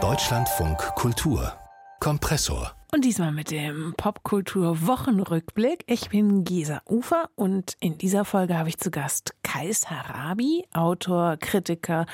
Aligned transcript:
Deutschlandfunk 0.00 0.78
Kultur. 0.94 1.52
Kompressor. 1.98 2.72
Und 2.92 3.04
diesmal 3.04 3.32
mit 3.32 3.50
dem 3.50 3.92
Popkultur-Wochenrückblick. 3.96 5.82
Ich 5.88 6.08
bin 6.10 6.44
Gesa 6.44 6.80
Ufer 6.88 7.28
und 7.34 7.76
in 7.80 7.98
dieser 7.98 8.24
Folge 8.24 8.56
habe 8.56 8.68
ich 8.68 8.78
zu 8.78 8.92
Gast 8.92 9.34
Kais 9.42 9.90
Harabi, 9.90 10.64
Autor, 10.72 11.38
Kritiker, 11.38 12.06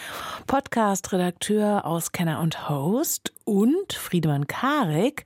Podcast-Redakteur, 0.47 1.85
Auskenner 1.85 2.41
und 2.41 2.71
Host 2.71 3.34
und 3.45 3.93
Friedemann 3.93 4.47
Karik, 4.47 5.25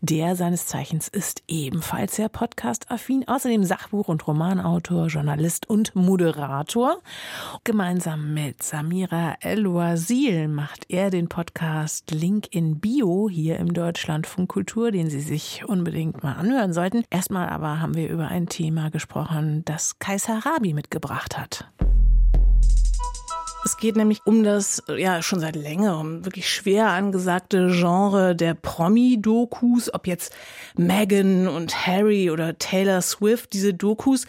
der 0.00 0.36
seines 0.36 0.66
Zeichens 0.66 1.08
ist 1.08 1.42
ebenfalls 1.48 2.16
sehr 2.16 2.28
podcast-affin, 2.28 3.26
außerdem 3.26 3.64
Sachbuch- 3.64 4.08
und 4.08 4.26
Romanautor, 4.26 5.06
Journalist 5.06 5.68
und 5.68 5.94
Moderator. 5.94 6.98
Gemeinsam 7.64 8.34
mit 8.34 8.62
Samira 8.62 9.36
El-Wazil 9.40 10.48
macht 10.48 10.86
er 10.88 11.10
den 11.10 11.28
Podcast 11.28 12.10
Link 12.10 12.48
in 12.50 12.80
Bio 12.80 13.28
hier 13.30 13.58
im 13.58 13.72
Deutschlandfunk 13.72 14.48
Kultur, 14.48 14.90
den 14.90 15.10
Sie 15.10 15.20
sich 15.20 15.64
unbedingt 15.66 16.22
mal 16.22 16.34
anhören 16.34 16.72
sollten. 16.72 17.04
Erstmal 17.10 17.48
aber 17.48 17.80
haben 17.80 17.94
wir 17.94 18.08
über 18.08 18.28
ein 18.28 18.48
Thema 18.48 18.90
gesprochen, 18.90 19.64
das 19.64 19.98
Kaiser 19.98 20.44
Rabi 20.44 20.74
mitgebracht 20.74 21.38
hat. 21.38 21.68
Es 23.64 23.76
geht 23.76 23.96
nämlich 23.96 24.20
um 24.24 24.44
das, 24.44 24.82
ja, 24.96 25.20
schon 25.20 25.40
seit 25.40 25.56
längerem 25.56 26.24
wirklich 26.24 26.48
schwer 26.48 26.88
angesagte 26.88 27.68
Genre 27.70 28.34
der 28.34 28.54
Promi-Dokus, 28.54 29.92
ob 29.92 30.06
jetzt 30.06 30.34
Meghan 30.76 31.48
und 31.48 31.86
Harry 31.86 32.30
oder 32.30 32.58
Taylor 32.58 33.02
Swift, 33.02 33.52
diese 33.52 33.74
Dokus, 33.74 34.26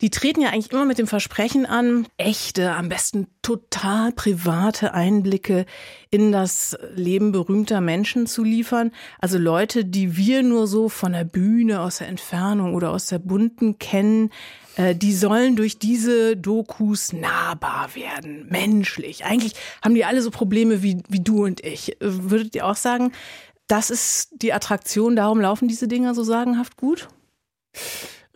die 0.00 0.10
treten 0.10 0.40
ja 0.40 0.50
eigentlich 0.50 0.72
immer 0.72 0.84
mit 0.84 0.98
dem 0.98 1.06
Versprechen 1.06 1.66
an, 1.66 2.06
echte, 2.16 2.72
am 2.72 2.88
besten 2.88 3.28
total 3.42 4.12
private 4.12 4.92
Einblicke 4.92 5.66
in 6.10 6.32
das 6.32 6.76
Leben 6.94 7.32
berühmter 7.32 7.80
Menschen 7.80 8.26
zu 8.26 8.42
liefern. 8.42 8.90
Also 9.20 9.38
Leute, 9.38 9.84
die 9.84 10.16
wir 10.16 10.42
nur 10.42 10.66
so 10.66 10.88
von 10.88 11.12
der 11.12 11.24
Bühne, 11.24 11.80
aus 11.80 11.98
der 11.98 12.08
Entfernung 12.08 12.74
oder 12.74 12.90
aus 12.90 13.06
der 13.06 13.20
bunten 13.20 13.78
kennen, 13.78 14.30
die 14.76 15.14
sollen 15.14 15.56
durch 15.56 15.78
diese 15.78 16.36
Dokus 16.36 17.12
nahbar 17.12 17.94
werden, 17.94 18.46
menschlich. 18.48 19.24
Eigentlich 19.24 19.54
haben 19.82 19.94
die 19.94 20.04
alle 20.04 20.20
so 20.20 20.30
Probleme 20.30 20.82
wie, 20.82 21.02
wie 21.08 21.20
du 21.20 21.44
und 21.44 21.64
ich. 21.64 21.96
Würdet 22.00 22.54
ihr 22.56 22.66
auch 22.66 22.76
sagen, 22.76 23.12
das 23.66 23.90
ist 23.90 24.30
die 24.32 24.52
Attraktion, 24.52 25.16
darum 25.16 25.40
laufen 25.40 25.68
diese 25.68 25.88
Dinger 25.88 26.14
so 26.14 26.24
sagenhaft 26.24 26.76
gut? 26.76 27.08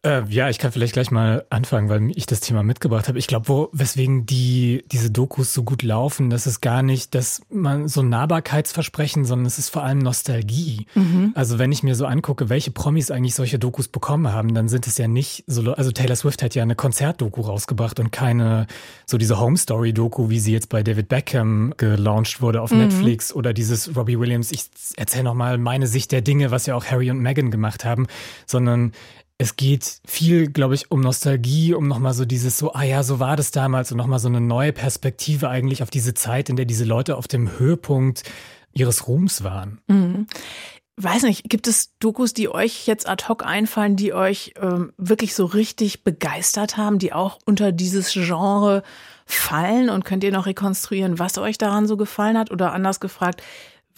Äh, 0.09 0.25
ja, 0.31 0.48
ich 0.48 0.59
kann 0.59 0.73
vielleicht 0.73 0.95
gleich 0.95 1.11
mal 1.11 1.45
anfangen, 1.51 1.91
weil 1.91 2.11
ich 2.17 2.25
das 2.25 2.41
Thema 2.41 2.62
mitgebracht 2.62 3.09
habe. 3.09 3.19
Ich 3.19 3.27
glaube, 3.27 3.69
weswegen 3.73 4.25
die, 4.25 4.83
diese 4.91 5.11
Dokus 5.11 5.53
so 5.53 5.65
gut 5.65 5.83
laufen, 5.83 6.31
das 6.31 6.47
ist 6.47 6.62
gar 6.62 6.83
nicht, 6.83 7.15
dass 7.15 7.42
man 7.50 7.89
so 7.89 8.00
ein 8.00 8.09
Nahbarkeitsversprechen, 8.09 9.27
sondern 9.27 9.45
es 9.45 9.59
ist 9.59 9.69
vor 9.69 9.83
allem 9.83 9.98
Nostalgie. 9.98 10.87
Mhm. 10.95 11.33
Also 11.34 11.59
wenn 11.59 11.73
ich 11.73 11.83
mir 11.83 11.95
so 11.95 12.06
angucke, 12.06 12.48
welche 12.48 12.70
Promis 12.70 13.11
eigentlich 13.11 13.34
solche 13.34 13.59
Dokus 13.59 13.89
bekommen 13.89 14.33
haben, 14.33 14.55
dann 14.55 14.69
sind 14.69 14.87
es 14.87 14.97
ja 14.97 15.09
nicht 15.09 15.45
so, 15.47 15.75
also 15.75 15.92
Taylor 15.92 16.17
Swift 16.17 16.43
hat 16.43 16.55
ja 16.55 16.62
eine 16.62 16.75
Konzertdoku 16.75 17.43
rausgebracht 17.43 18.00
und 18.00 18.11
keine, 18.11 18.67
so 19.05 19.19
diese 19.19 19.39
Home 19.39 19.59
Story 19.59 19.93
Doku, 19.93 20.31
wie 20.31 20.41
sie 20.41 20.53
jetzt 20.53 20.70
bei 20.70 20.83
David 20.83 21.11
Beckham 21.11 21.75
gelauncht 21.77 22.41
wurde 22.41 22.62
auf 22.62 22.70
mhm. 22.70 22.78
Netflix 22.78 23.34
oder 23.34 23.53
dieses 23.53 23.95
Robbie 23.95 24.19
Williams, 24.19 24.53
ich 24.53 24.70
erzähle 24.97 25.25
nochmal 25.25 25.59
meine 25.59 25.87
Sicht 25.87 26.12
der 26.12 26.22
Dinge, 26.22 26.50
was 26.50 26.65
ja 26.65 26.75
auch 26.77 26.87
Harry 26.87 27.11
und 27.11 27.20
Meghan 27.20 27.50
gemacht 27.50 27.84
haben, 27.84 28.06
sondern 28.47 28.93
es 29.39 29.55
geht 29.55 30.00
viel, 30.05 30.48
glaube 30.50 30.75
ich, 30.75 30.91
um 30.91 31.00
Nostalgie, 31.00 31.72
um 31.72 31.86
nochmal 31.86 32.12
so 32.12 32.25
dieses 32.25 32.58
so, 32.58 32.72
ah 32.72 32.83
ja, 32.83 33.05
so 33.05 33.20
war 33.20 33.36
das 33.36 33.53
damals 33.53 33.92
und 33.92 33.98
nochmal 33.98 34.19
so 34.19 34.28
eine 34.28 34.41
neue 34.41 34.72
Perspektive 34.72 35.48
eigentlich 35.48 35.83
auf 35.83 35.91
diese 35.91 36.12
Zeit, 36.12 36.48
in 36.48 36.56
der 36.56 36.64
diese 36.64 36.84
Leute 36.84 37.17
auf 37.17 37.28
dem 37.28 37.59
Höhepunkt 37.59 38.25
ihres 38.72 39.06
Ruhms 39.06 39.44
waren. 39.44 39.81
Mhm. 39.86 40.27
Weiß 41.00 41.22
nicht, 41.22 41.48
gibt 41.48 41.69
es 41.69 41.97
Dokus, 42.00 42.34
die 42.34 42.48
euch 42.48 42.89
jetzt 42.89 43.09
ad 43.09 43.28
hoc 43.28 43.47
einfallen, 43.47 43.94
die 43.94 44.12
euch 44.12 44.54
ähm, 44.60 44.93
wirklich 44.97 45.37
so 45.37 45.44
richtig 45.44 46.03
begeistert 46.03 46.76
haben, 46.76 46.99
die 46.99 47.12
auch 47.12 47.38
unter 47.44 47.70
dieses 47.70 48.12
Genre 48.12 48.82
fallen? 49.25 49.91
Und 49.91 50.05
könnt 50.05 50.25
ihr 50.25 50.32
noch 50.32 50.47
rekonstruieren, 50.47 51.20
was 51.20 51.38
euch 51.38 51.56
daran 51.56 51.87
so 51.87 51.97
gefallen 51.97 52.37
hat? 52.37 52.50
Oder 52.50 52.72
anders 52.72 52.99
gefragt, 52.99 53.44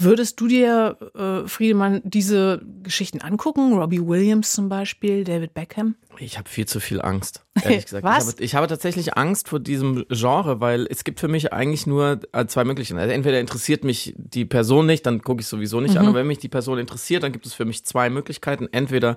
Würdest 0.03 0.41
du 0.41 0.49
dir, 0.49 0.97
äh, 1.15 1.47
Friedemann, 1.47 2.00
diese 2.05 2.62
Geschichten 2.83 3.21
angucken? 3.21 3.75
Robbie 3.75 4.00
Williams 4.00 4.53
zum 4.53 4.71
Beispiel, 4.71 5.25
David 5.25 5.53
Beckham? 5.53 5.94
Ich 6.19 6.38
habe 6.38 6.48
viel 6.48 6.66
zu 6.66 6.81
viel 6.81 7.00
Angst, 7.00 7.44
ehrlich 7.62 7.84
gesagt. 7.87 8.04
Was? 8.04 8.25
Ich 8.25 8.32
habe, 8.32 8.44
ich 8.44 8.54
habe, 8.54 8.66
tatsächlich 8.66 9.16
Angst 9.16 9.48
vor 9.48 9.60
diesem 9.60 10.04
Genre, 10.10 10.60
weil 10.60 10.87
es 10.91 11.04
gibt 11.04 11.21
für 11.21 11.28
mich 11.28 11.53
eigentlich 11.53 11.87
nur 11.87 12.21
äh, 12.32 12.47
zwei 12.47 12.65
Möglichkeiten. 12.65 13.00
Also 13.00 13.12
entweder 13.12 13.41
interessiert 13.41 13.84
mich 13.84 14.15
die 14.16 14.44
Person 14.44 14.87
nicht, 14.87 15.06
dann 15.06 15.22
gucke 15.22 15.41
ich 15.41 15.47
sowieso 15.47 15.81
nicht 15.81 15.94
mhm. 15.94 16.00
an. 16.00 16.06
Aber 16.09 16.19
wenn 16.19 16.26
mich 16.26 16.38
die 16.38 16.48
Person 16.48 16.78
interessiert, 16.78 17.22
dann 17.22 17.32
gibt 17.32 17.47
es 17.47 17.54
für 17.54 17.65
mich 17.65 17.84
zwei 17.84 18.10
Möglichkeiten. 18.10 18.69
Entweder 18.71 19.16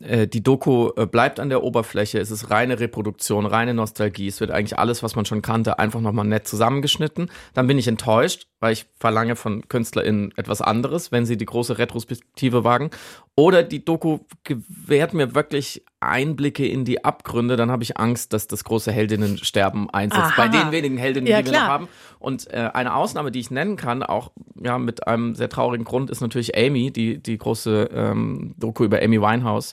äh, 0.00 0.26
die 0.26 0.42
Doku 0.42 0.90
äh, 0.96 1.06
bleibt 1.06 1.40
an 1.40 1.48
der 1.48 1.62
Oberfläche, 1.62 2.18
es 2.18 2.30
ist 2.30 2.50
reine 2.50 2.78
Reproduktion, 2.78 3.46
reine 3.46 3.74
Nostalgie, 3.74 4.28
es 4.28 4.40
wird 4.40 4.50
eigentlich 4.50 4.78
alles, 4.78 5.02
was 5.02 5.16
man 5.16 5.24
schon 5.24 5.42
kannte, 5.42 5.78
einfach 5.78 6.00
nochmal 6.00 6.26
nett 6.26 6.46
zusammengeschnitten. 6.46 7.30
Dann 7.54 7.66
bin 7.66 7.78
ich 7.78 7.88
enttäuscht, 7.88 8.46
weil 8.60 8.72
ich 8.72 8.86
verlange 8.98 9.36
von 9.36 9.68
KünstlerInnen 9.68 10.32
etwas 10.36 10.62
anderes, 10.62 11.10
wenn 11.12 11.26
sie 11.26 11.36
die 11.36 11.44
große 11.44 11.78
Retrospektive 11.78 12.64
wagen. 12.64 12.90
Oder 13.36 13.64
die 13.64 13.84
Doku 13.84 14.20
gewährt 14.44 15.12
mir 15.12 15.34
wirklich 15.34 15.84
Einblicke 15.98 16.66
in 16.66 16.84
die 16.84 17.04
Abgründe, 17.04 17.56
dann 17.56 17.70
habe 17.70 17.82
ich 17.82 17.96
Angst, 17.96 18.32
dass 18.32 18.46
das 18.46 18.62
große 18.62 18.92
Heldinnensterben 18.92 19.90
einsetzt. 19.90 20.22
Aha. 20.22 20.34
Bei 20.36 20.48
den 20.48 20.70
wenigen 20.70 20.96
Heldinnen, 20.96 21.26
ja, 21.26 21.40
die 21.40 21.46
wir 21.46 21.52
klar. 21.52 21.64
noch 21.64 21.68
haben. 21.68 21.88
Und 22.20 22.48
äh, 22.52 22.70
eine 22.72 22.94
Ausnahme, 22.94 23.32
die 23.32 23.40
ich 23.40 23.50
nennen 23.50 23.76
kann, 23.76 24.04
auch 24.04 24.30
ja 24.62 24.78
mit 24.78 25.08
einem 25.08 25.34
sehr 25.34 25.48
traurigen 25.48 25.84
Grund, 25.84 26.10
ist 26.10 26.20
natürlich 26.20 26.56
Amy, 26.56 26.92
die, 26.92 27.20
die 27.20 27.36
große 27.36 27.90
ähm, 27.92 28.54
Doku 28.56 28.84
über 28.84 29.02
Amy 29.02 29.20
Winehouse 29.20 29.72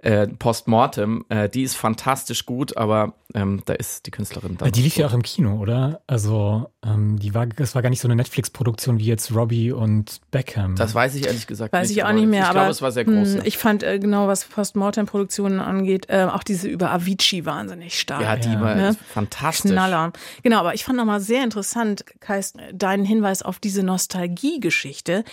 äh, 0.00 0.28
Postmortem, 0.28 1.24
äh, 1.28 1.48
die 1.48 1.62
ist 1.62 1.76
fantastisch 1.76 2.46
gut, 2.46 2.76
aber 2.76 3.14
ähm, 3.34 3.60
da 3.66 3.74
ist 3.74 4.06
die 4.06 4.10
Künstlerin 4.10 4.56
dann. 4.56 4.72
Die 4.72 4.80
lief 4.80 4.96
ja 4.96 5.06
auch 5.06 5.12
im 5.12 5.22
Kino, 5.22 5.58
oder? 5.58 6.00
Also 6.06 6.70
ähm, 6.82 7.18
die 7.18 7.34
war, 7.34 7.46
das 7.46 7.74
war 7.74 7.82
gar 7.82 7.90
nicht 7.90 8.00
so 8.00 8.08
eine 8.08 8.16
Netflix-Produktion 8.16 8.98
wie 8.98 9.04
jetzt 9.04 9.34
Robbie 9.34 9.70
und 9.70 10.22
Beckham. 10.30 10.76
Das 10.76 10.94
weiß 10.94 11.14
ich 11.14 11.26
ehrlich 11.26 11.46
gesagt 11.46 11.74
weiß 11.74 11.88
nicht. 11.88 11.90
Weiß 11.90 11.96
ich 11.96 12.04
auch 12.04 12.12
nicht 12.14 12.26
mehr, 12.26 12.44
ich 12.44 12.48
aber 12.48 12.60
glaube, 12.60 12.70
es 12.70 12.80
war 12.80 12.90
sehr 12.90 13.04
groß. 13.04 13.34
Mh, 13.34 13.42
ich 13.44 13.58
fand 13.58 13.82
äh, 13.82 13.98
genau, 13.98 14.28
was 14.28 14.46
Postmortem-Produktionen 14.46 15.60
angeht, 15.60 16.06
äh, 16.08 16.24
auch 16.24 16.42
diese 16.42 16.68
über 16.68 16.90
Avicii 16.90 17.44
wahnsinnig 17.44 18.00
stark. 18.00 18.22
Ja, 18.22 18.36
die 18.36 18.48
ja. 18.48 18.60
war 18.62 18.74
ne? 18.74 18.96
fantastisch. 19.12 19.72
Knaller. 19.72 20.12
Genau, 20.42 20.60
aber 20.60 20.72
ich 20.72 20.84
fand 20.84 20.96
nochmal 20.96 21.20
sehr 21.20 21.44
interessant, 21.44 22.06
Kais, 22.20 22.54
deinen 22.72 23.04
Hinweis 23.04 23.42
auf 23.42 23.58
diese 23.58 23.82
Nostalgie-Geschichte. 23.82 25.24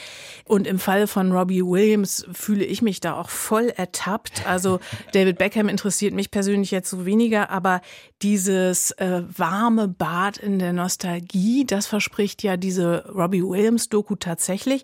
Und 0.44 0.68
im 0.68 0.80
Fall 0.80 1.08
von 1.08 1.32
Robbie 1.32 1.64
Williams 1.64 2.26
fühle 2.34 2.66
ich 2.66 2.82
mich 2.82 3.00
da 3.00 3.14
auch 3.14 3.30
voll 3.30 3.70
ertappt. 3.70 4.46
Also 4.46 4.82
David 5.14 5.38
Beckham 5.38 5.70
interessiert 5.70 6.14
mich 6.14 6.30
persönlich 6.30 6.72
jetzt 6.72 6.90
so 6.90 7.06
weniger, 7.06 7.50
aber 7.50 7.80
dieses 8.22 8.91
äh, 8.91 9.23
warme 9.28 9.88
Bad 9.88 10.38
in 10.38 10.59
der 10.59 10.73
Nostalgie, 10.73 11.66
das 11.66 11.88
verspricht 11.88 12.44
ja 12.44 12.57
diese 12.57 13.06
Robbie 13.09 13.44
Williams-Doku 13.44 14.16
tatsächlich. 14.16 14.84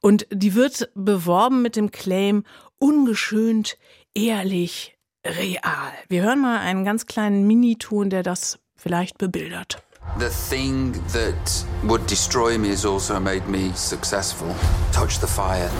Und 0.00 0.26
die 0.30 0.54
wird 0.54 0.90
beworben 0.94 1.62
mit 1.62 1.76
dem 1.76 1.90
Claim 1.90 2.44
ungeschönt, 2.78 3.76
ehrlich, 4.14 4.96
real. 5.26 5.92
Wir 6.08 6.22
hören 6.22 6.40
mal 6.40 6.58
einen 6.58 6.84
ganz 6.84 7.06
kleinen 7.06 7.46
Miniton, 7.46 8.10
der 8.10 8.22
das 8.22 8.58
vielleicht 8.76 9.18
bebildert. 9.18 9.82
The 10.18 10.30
thing 10.30 10.92
that 11.12 11.64
would 11.84 12.08
destroy 12.08 12.56
me 12.58 12.70
has 12.70 12.86
also 12.86 13.20
made 13.20 13.46
me 13.48 13.72
successful. 13.74 14.48
Touch 14.92 15.20
the 15.20 15.26
fire, 15.26 15.70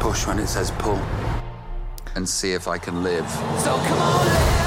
push 0.00 0.26
when 0.26 0.38
it 0.38 0.48
says 0.48 0.72
pull 0.78 0.98
and 2.16 2.28
see 2.28 2.52
if 2.52 2.66
I 2.66 2.78
can 2.78 3.02
live. 3.02 3.28
So 3.58 3.76
come 3.76 3.98
on, 3.98 4.63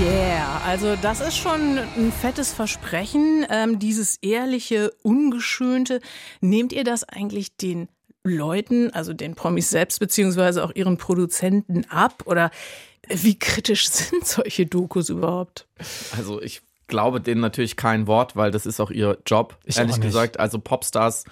Yeah, 0.00 0.60
also 0.66 0.96
das 0.96 1.20
ist 1.20 1.36
schon 1.36 1.78
ein 1.78 2.12
fettes 2.12 2.52
Versprechen, 2.52 3.46
ähm, 3.50 3.78
dieses 3.78 4.16
ehrliche, 4.22 4.92
ungeschönte. 5.02 6.00
Nehmt 6.40 6.72
ihr 6.72 6.84
das 6.84 7.04
eigentlich 7.04 7.56
den 7.56 7.88
Leuten, 8.22 8.90
also 8.90 9.12
den 9.12 9.34
Promis 9.34 9.70
selbst, 9.70 9.98
beziehungsweise 10.00 10.64
auch 10.64 10.72
ihren 10.74 10.98
Produzenten 10.98 11.84
ab? 11.88 12.24
Oder 12.26 12.50
wie 13.08 13.38
kritisch 13.38 13.88
sind 13.90 14.26
solche 14.26 14.66
Dokus 14.66 15.08
überhaupt? 15.08 15.66
Also 16.16 16.40
ich 16.42 16.62
glaube 16.86 17.20
denen 17.20 17.40
natürlich 17.40 17.76
kein 17.76 18.06
Wort, 18.06 18.36
weil 18.36 18.50
das 18.50 18.66
ist 18.66 18.80
auch 18.80 18.90
ihr 18.90 19.18
Job, 19.24 19.56
ich 19.64 19.78
ehrlich 19.78 20.00
gesagt. 20.00 20.38
Also 20.38 20.58
Popstars 20.58 21.24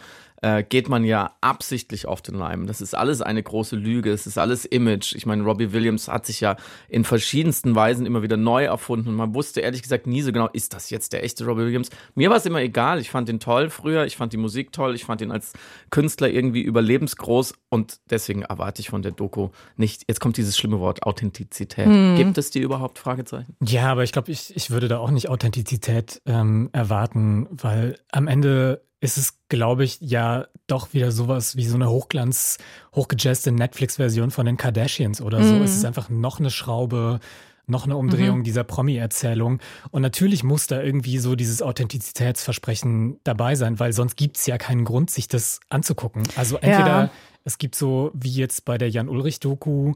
äh, 0.43 0.63
geht 0.63 0.89
man 0.89 1.05
ja 1.05 1.33
absichtlich 1.41 2.07
auf 2.07 2.23
den 2.23 2.35
Leim. 2.35 2.67
Das 2.67 2.81
ist 2.81 2.95
alles 2.95 3.23
eine 3.23 3.43
große 3.43 3.77
Lüge, 3.77 4.11
es 4.13 4.27
ist 4.27 4.39
alles 4.39 4.65
Image. 4.65 5.15
Ich 5.15 5.27
meine, 5.27 5.43
Robbie 5.43 5.73
Williams 5.73 6.09
hat 6.09 6.27
sich 6.27 6.41
ja 6.41 6.57
in 6.89 7.05
verschiedensten 7.05 7.75
Weisen 7.75 8.07
immer 8.07 8.23
wieder 8.23 8.37
neu 8.37 8.65
erfunden 8.65 9.09
und 9.09 9.17
man 9.17 9.35
wusste 9.35 9.61
ehrlich 9.61 9.83
gesagt 9.83 10.07
nie 10.07 10.23
so 10.23 10.33
genau, 10.33 10.49
ist 10.53 10.75
das 10.75 10.91
jetzt 10.91 11.13
der 11.13 11.25
echte 11.25 11.45
Robbie 11.45 11.63
Williams? 11.63 11.91
Mir 12.15 12.31
war 12.31 12.37
es 12.37 12.47
immer 12.47 12.61
egal, 12.61 13.01
ich 13.01 13.11
fand 13.11 13.29
ihn 13.29 13.41
toll 13.41 13.71
früher, 13.71 14.05
ich 14.05 14.17
fand 14.17 14.33
die 14.33 14.37
Musik 14.37 14.73
toll, 14.73 14.95
ich 14.95 15.05
fand 15.05 15.21
ihn 15.21 15.31
als 15.31 15.53
Künstler 15.91 16.29
irgendwie 16.29 16.63
überlebensgroß 16.63 17.55
und 17.71 17.99
deswegen 18.11 18.43
erwarte 18.43 18.81
ich 18.81 18.91
von 18.91 19.03
der 19.03 19.13
Doku 19.13 19.49
nicht, 19.77 20.05
jetzt 20.09 20.21
kommt 20.21 20.37
dieses 20.37 20.57
schlimme 20.57 20.79
Wort, 20.81 21.03
Authentizität. 21.03 21.87
Hm. 21.87 22.17
Gibt 22.17 22.39
es 22.39 22.51
die 22.51 22.61
überhaupt? 22.61 22.99
Fragezeichen. 22.99 23.57
Ja, 23.65 23.91
aber 23.91 24.05
ich 24.05 24.13
glaube, 24.13 24.31
ich, 24.31 24.55
ich 24.55 24.71
würde 24.71 24.89
da 24.89 24.99
auch 24.99 25.11
nicht 25.11 25.29
Authentizität 25.29 26.21
ähm, 26.27 26.69
erwarten, 26.73 27.47
weil 27.51 27.99
am 28.13 28.27
Ende 28.27 28.83
ist 29.01 29.17
es, 29.17 29.39
glaube 29.49 29.85
ich, 29.85 29.99
ja 30.01 30.47
doch 30.67 30.93
wieder 30.93 31.13
sowas 31.13 31.57
wie 31.57 31.65
so 31.65 31.77
eine 31.77 31.89
Hochglanz, 31.89 32.59
hochgejazzte 32.95 33.53
Netflix-Version 33.53 34.31
von 34.31 34.47
den 34.47 34.57
Kardashians 34.57 35.21
oder 35.21 35.43
so. 35.43 35.55
Mhm. 35.55 35.63
Es 35.63 35.77
ist 35.77 35.85
einfach 35.85 36.09
noch 36.09 36.41
eine 36.41 36.51
Schraube, 36.51 37.21
noch 37.67 37.85
eine 37.85 37.97
Umdrehung 37.97 38.39
mhm. 38.39 38.45
dieser 38.45 38.65
Promi-Erzählung. 38.65 39.61
Und 39.91 40.03
natürlich 40.03 40.43
muss 40.43 40.67
da 40.67 40.83
irgendwie 40.83 41.19
so 41.19 41.37
dieses 41.37 41.63
Authentizitätsversprechen 41.63 43.21
dabei 43.25 43.55
sein, 43.55 43.79
weil 43.79 43.93
sonst 43.93 44.17
gibt 44.17 44.37
es 44.37 44.47
ja 44.47 44.59
keinen 44.59 44.85
Grund, 44.85 45.11
sich 45.11 45.29
das 45.29 45.61
anzugucken. 45.69 46.25
Also 46.35 46.57
entweder 46.57 47.03
ja. 47.05 47.11
es 47.45 47.59
gibt 47.59 47.77
so 47.77 48.11
wie 48.15 48.33
jetzt 48.33 48.65
bei 48.65 48.79
der 48.79 48.91
Jan-Ulrich-Doku, 48.91 49.95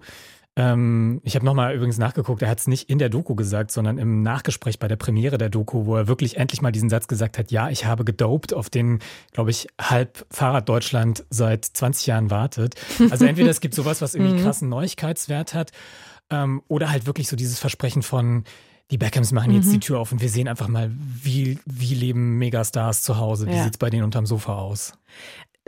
ähm, 0.55 1.21
ich 1.25 1.35
habe 1.35 1.47
nochmal 1.47 1.75
übrigens 1.75 1.97
nachgeguckt, 1.97 2.43
er 2.43 2.51
hat 2.51 2.59
es 2.59 2.67
nicht 2.67 2.91
in 2.91 2.99
der 2.99 3.09
Doku 3.09 3.35
gesagt, 3.35 3.71
sondern 3.71 3.97
im 3.97 4.23
Nachgespräch 4.23 4.79
bei 4.79 4.87
der 4.87 4.97
Premiere 4.97 5.39
der 5.39 5.49
Doku, 5.49 5.87
wo 5.87 5.97
er 5.97 6.09
wirklich 6.09 6.37
endlich 6.37 6.61
mal 6.61 6.73
diesen 6.73 6.91
Satz 6.91 7.09
gesagt 7.09 7.39
hat, 7.39 7.51
ja, 7.51 7.71
ich 7.71 7.87
habe 7.87 8.05
gedopt, 8.05 8.53
auf 8.53 8.69
den, 8.69 8.99
glaube 9.33 9.51
ich, 9.51 9.69
halb 9.81 10.27
Fahrrad 10.31 10.69
Deutschland 10.69 11.25
seit 11.31 11.65
20 11.65 12.07
Jahren 12.07 12.31
wartet. 12.31 12.75
Also 13.11 13.25
entweder 13.25 13.51
es 13.51 13.61
gibt 13.61 13.75
sowas, 13.75 14.03
was 14.03 14.15
irgendwie 14.15 14.35
mhm. 14.35 14.43
krassen 14.43 14.69
Neuigkeitswert 14.69 15.55
hat, 15.55 15.73
ähm, 16.29 16.63
oder 16.69 16.91
halt 16.91 17.07
wirklich 17.07 17.29
so 17.29 17.37
dieses 17.37 17.59
Versprechen 17.59 18.03
von, 18.03 18.45
die 18.91 18.99
Beckhams 18.99 19.33
machen 19.33 19.53
jetzt 19.53 19.69
mhm. 19.69 19.73
die 19.73 19.81
Tür 19.81 20.01
auf 20.01 20.13
und 20.13 20.21
wir 20.21 20.29
sehen 20.29 20.49
einfach 20.49 20.69
mal, 20.69 20.91
wie, 20.95 21.59
wie 21.65 21.95
leben 21.95 22.37
Megastars 22.37 23.03
zu 23.03 23.17
Hause, 23.17 23.47
wie 23.47 23.55
ja. 23.55 23.65
sieht 23.65 23.75
es 23.75 23.79
bei 23.79 23.89
denen 23.89 24.05
unterm 24.05 24.27
Sofa 24.27 24.57
aus. 24.57 24.93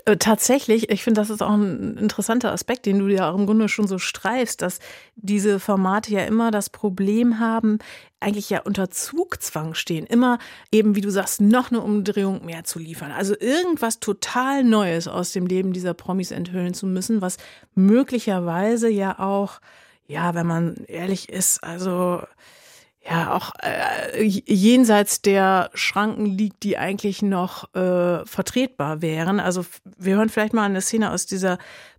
Äh, 0.06 0.17
tatsächlich, 0.17 0.91
ich 0.91 1.05
finde, 1.05 1.20
das 1.20 1.31
ist 1.31 1.43
auch 1.43 1.52
ein 1.52 1.96
interessanter 1.96 2.52
Aspekt, 2.52 2.85
den 2.85 2.99
du 2.99 3.06
ja 3.06 3.31
auch 3.31 3.38
im 3.38 3.46
Grunde 3.46 3.69
schon 3.69 3.87
so 3.87 3.99
streifst, 3.99 4.61
dass 4.61 4.81
diese 5.14 5.61
Formate 5.61 6.11
ja 6.12 6.25
immer 6.25 6.50
das 6.50 6.69
Problem 6.69 7.38
haben, 7.38 7.79
eigentlich 8.20 8.50
ja 8.50 8.61
unter 8.62 8.91
Zugzwang 8.91 9.75
stehen, 9.75 10.06
immer 10.06 10.38
eben, 10.73 10.96
wie 10.96 11.00
du 11.00 11.11
sagst, 11.11 11.41
noch 11.41 11.70
eine 11.70 11.81
Umdrehung 11.81 12.44
mehr 12.44 12.64
zu 12.64 12.79
liefern. 12.79 13.12
Also 13.12 13.35
irgendwas 13.38 14.00
total 14.00 14.64
Neues 14.64 15.06
aus 15.06 15.32
dem 15.32 15.46
Leben 15.46 15.73
dieser 15.73 15.94
Promis 15.94 16.32
enthüllen 16.32 16.75
zu 16.75 16.87
müssen, 16.87 17.20
was 17.23 17.37
möglicherweise 17.75 18.88
ja 18.88 19.19
auch, 19.20 19.61
ja, 20.06 20.35
wenn 20.35 20.46
man 20.46 20.75
ehrlich 20.88 21.29
ist, 21.29 21.62
also 21.62 22.23
ja 23.08 23.34
auch 23.34 23.52
äh, 23.60 24.22
jenseits 24.22 25.20
der 25.22 25.70
Schranken 25.74 26.26
liegt, 26.26 26.62
die 26.62 26.78
eigentlich 26.78 27.22
noch 27.22 27.74
äh, 27.74 28.24
vertretbar 28.24 29.02
wären. 29.02 29.40
Also 29.40 29.64
wir 29.98 30.16
hören 30.16 30.28
vielleicht 30.28 30.54
mal 30.54 30.64
eine 30.64 30.80
Szene 30.80 31.10
aus 31.10 31.26
dieser 31.26 31.58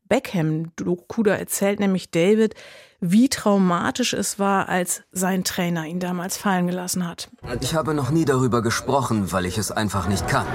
Beckham-Doku, 0.10 1.24
da 1.24 1.36
erzählt 1.36 1.80
nämlich 1.80 2.12
David, 2.12 2.56
wie 3.02 3.30
traumatisch 3.30 4.14
es 4.14 4.40
war, 4.40 4.70
als 4.70 5.04
sein 5.12 5.44
Trainer 5.44 5.86
ihn 5.86 6.00
damals 6.00 6.38
fallen 6.38 6.68
gelassen 6.68 7.08
hat. 7.08 7.30
Ich 7.62 7.76
habe 7.76 7.94
noch 7.94 8.10
nie 8.10 8.26
darüber 8.26 8.62
gesprochen, 8.62 9.32
weil 9.32 9.46
ich 9.46 9.58
es 9.58 9.72
einfach 9.72 10.08
nicht 10.08 10.28
kann. 10.28 10.48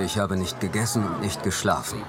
Ich 0.00 0.18
habe 0.18 0.36
nicht 0.36 0.60
gegessen 0.60 1.04
und 1.06 1.20
nicht 1.20 1.42
geschlafen. 1.42 2.02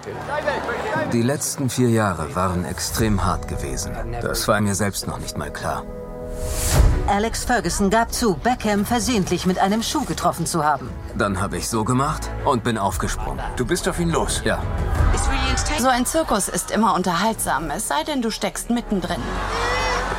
Die 1.14 1.22
letzten 1.22 1.70
vier 1.70 1.90
Jahre 1.90 2.36
waren 2.36 2.66
extrem 2.66 3.26
hart 3.26 3.48
gewesen. 3.48 3.96
Das 4.22 4.48
war 4.48 4.60
mir 4.62 4.76
selbst 4.76 5.08
noch 5.08 5.20
nicht 5.20 5.38
mal 5.38 5.52
klar. 5.52 5.84
Alex 7.08 7.44
Ferguson 7.44 7.90
gab 7.90 8.14
zu, 8.14 8.36
Beckham 8.36 8.86
versehentlich 8.86 9.46
mit 9.46 9.60
einem 9.60 9.84
Schuh 9.84 10.06
getroffen 10.06 10.46
zu 10.46 10.64
haben. 10.64 10.90
Dann 11.18 11.42
habe 11.42 11.58
ich 11.58 11.68
so 11.68 11.84
gemacht 11.84 12.30
und 12.46 12.64
bin 12.64 12.78
aufgesprungen. 12.78 13.44
Du 13.58 13.66
bist 13.66 13.88
auf 13.90 14.00
ihn 14.00 14.10
los? 14.10 14.42
Ja. 14.46 14.60
So 15.80 15.90
ein 15.90 16.06
Zirkus 16.06 16.48
ist 16.48 16.72
immer 16.72 16.96
unterhaltsam, 16.96 17.70
es 17.70 17.88
sei 17.88 18.04
denn, 18.04 18.22
du 18.22 18.32
steckst 18.32 18.70
mittendrin. 18.70 19.22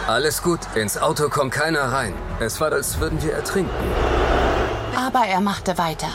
Alles 0.07 0.43
gut, 0.43 0.61
ins 0.75 0.99
Auto 0.99 1.29
kommt 1.29 1.53
keiner 1.53 1.93
rein. 1.93 2.13
Es 2.41 2.61
war, 2.61 2.73
als 2.73 2.99
würden 3.01 3.23
wir 3.23 3.33
ertrinken. 3.33 3.71
Aber 5.05 5.27
er 5.27 5.41
machte 5.41 5.77
weiter. 5.79 6.09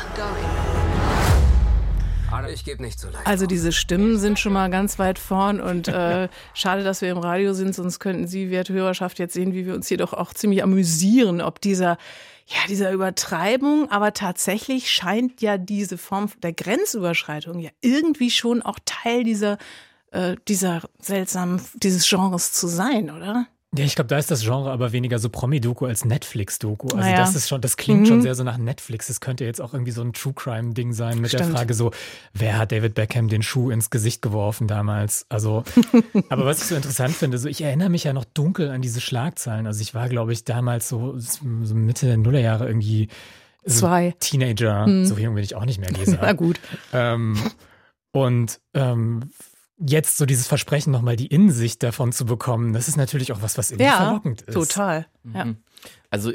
Ich 2.54 2.63
gebe 2.63 2.81
nicht 2.81 3.00
so 3.00 3.10
leicht. 3.10 3.28
Also 3.28 3.45
diese 3.45 3.74
Stimmen 3.74 4.18
sind 4.18 4.39
schon 4.39 4.54
mal 4.54 4.69
ganz 4.69 4.98
weit 4.98 5.19
vorn 5.19 5.60
und 5.60 5.89
äh, 5.89 6.30
schade, 6.54 6.84
dass 6.84 7.01
wir 7.01 7.12
im 7.12 7.18
Radio 7.18 7.54
sind, 7.54 7.75
sonst 7.75 8.00
könnten 8.00 8.28
Sie, 8.28 8.50
werte 8.50 8.72
Hörerschaft, 8.72 9.19
jetzt 9.19 9.34
sehen, 9.34 9.54
wie 9.54 9.66
wir 9.66 9.74
uns 9.74 9.88
hier 9.88 9.98
doch 9.98 10.13
auch 10.13 10.34
ziemlich 10.34 10.63
amüsieren, 10.63 11.42
ob 11.42 11.60
dieser 11.60 11.98
ja, 12.45 12.60
dieser 12.69 12.94
Übertreibung, 12.94 13.92
aber 13.92 14.13
tatsächlich 14.13 14.90
scheint 14.90 15.42
ja 15.42 15.57
diese 15.57 15.98
Form 15.98 16.30
der 16.42 16.54
Grenzüberschreitung 16.54 17.60
ja 17.60 17.72
irgendwie 17.81 18.31
schon 18.31 18.62
auch 18.62 18.80
Teil 18.86 19.25
dieser, 19.25 19.57
äh, 20.12 20.38
dieser 20.48 20.83
seltsamen, 21.00 21.62
dieses 21.74 22.07
Genres 22.07 22.54
zu 22.54 22.68
sein, 22.68 23.12
oder? 23.12 23.48
Ja, 23.75 23.84
ich 23.84 23.96
glaube, 23.96 24.08
da 24.08 24.18
ist 24.18 24.31
das 24.31 24.44
Genre 24.44 24.72
aber 24.72 24.94
weniger 24.94 25.19
so 25.19 25.30
Promi-Doku 25.30 25.86
als 25.86 26.06
Netflix-Doku. 26.06 26.88
Also 26.88 26.98
naja. 26.98 27.18
das 27.18 27.36
ist 27.36 27.50
schon, 27.50 27.60
das 27.60 27.75
klingt 27.75 28.02
mhm. 28.02 28.06
schon 28.06 28.22
sehr 28.22 28.34
so 28.34 28.44
nach 28.44 28.58
Netflix. 28.58 29.10
Es 29.10 29.19
könnte 29.19 29.44
jetzt 29.44 29.60
auch 29.60 29.74
irgendwie 29.74 29.92
so 29.92 30.02
ein 30.02 30.14
True 30.14 30.34
Crime-Ding 30.34 30.94
sein 30.94 31.19
mit 31.19 31.31
Stimmt. 31.31 31.50
der 31.50 31.56
Frage 31.56 31.74
so, 31.74 31.92
wer 32.34 32.58
hat 32.58 32.72
David 32.72 32.96
Beckham 32.96 33.28
den 33.28 33.44
Schuh 33.44 33.69
ins 33.69 33.90
Gesicht 33.90 34.22
geworfen 34.22 34.68
damals? 34.68 35.25
Also, 35.28 35.64
aber 36.30 36.46
was 36.46 36.60
ich 36.60 36.66
so 36.66 36.75
interessant 36.75 37.14
finde, 37.14 37.38
so 37.38 37.50
ich 37.50 37.62
erinnere 37.62 37.90
mich 37.90 38.06
ja 38.06 38.14
noch 38.14 38.25
dunkel 38.25 38.69
an 38.69 38.81
diese 38.81 39.02
Schlagzeilen. 39.02 39.68
Also 39.68 39.81
ich 39.81 39.94
war, 39.94 40.08
glaube 40.08 40.31
ich, 40.31 40.46
damals 40.46 40.88
so, 40.88 41.18
so 41.18 41.44
Mitte 41.44 42.06
der 42.06 42.18
Nullerjahre 42.18 42.68
irgendwie 42.68 43.10
so 43.66 43.81
Zwei. 43.81 44.16
Teenager. 44.19 44.88
Mhm. 44.88 45.06
So 45.06 45.18
jung 45.18 45.36
bin 45.36 45.44
ich 45.44 45.56
auch 45.56 45.66
nicht 45.66 45.80
mehr, 45.80 45.92
Lisa. 45.92 46.18
Na 46.22 46.31
gut. 46.31 46.60
Ähm, 46.94 47.38
und 48.12 48.62
ähm, 48.74 49.30
jetzt 49.78 50.18
so 50.18 50.26
dieses 50.26 50.48
Versprechen, 50.48 50.92
nochmal 50.92 51.16
die 51.16 51.28
Innensicht 51.28 51.84
davon 51.84 52.12
zu 52.12 52.26
bekommen, 52.26 52.74
das 52.74 52.88
ist 52.88 52.98
natürlich 52.98 53.32
auch 53.32 53.42
was, 53.42 53.58
was 53.58 53.72
irgendwie 53.72 53.86
ja, 53.86 53.98
verlockend 53.98 54.42
ist. 54.42 54.54
Total. 54.54 55.08
Ja. 55.34 55.46
Mhm. 55.46 55.58
Also 56.10 56.32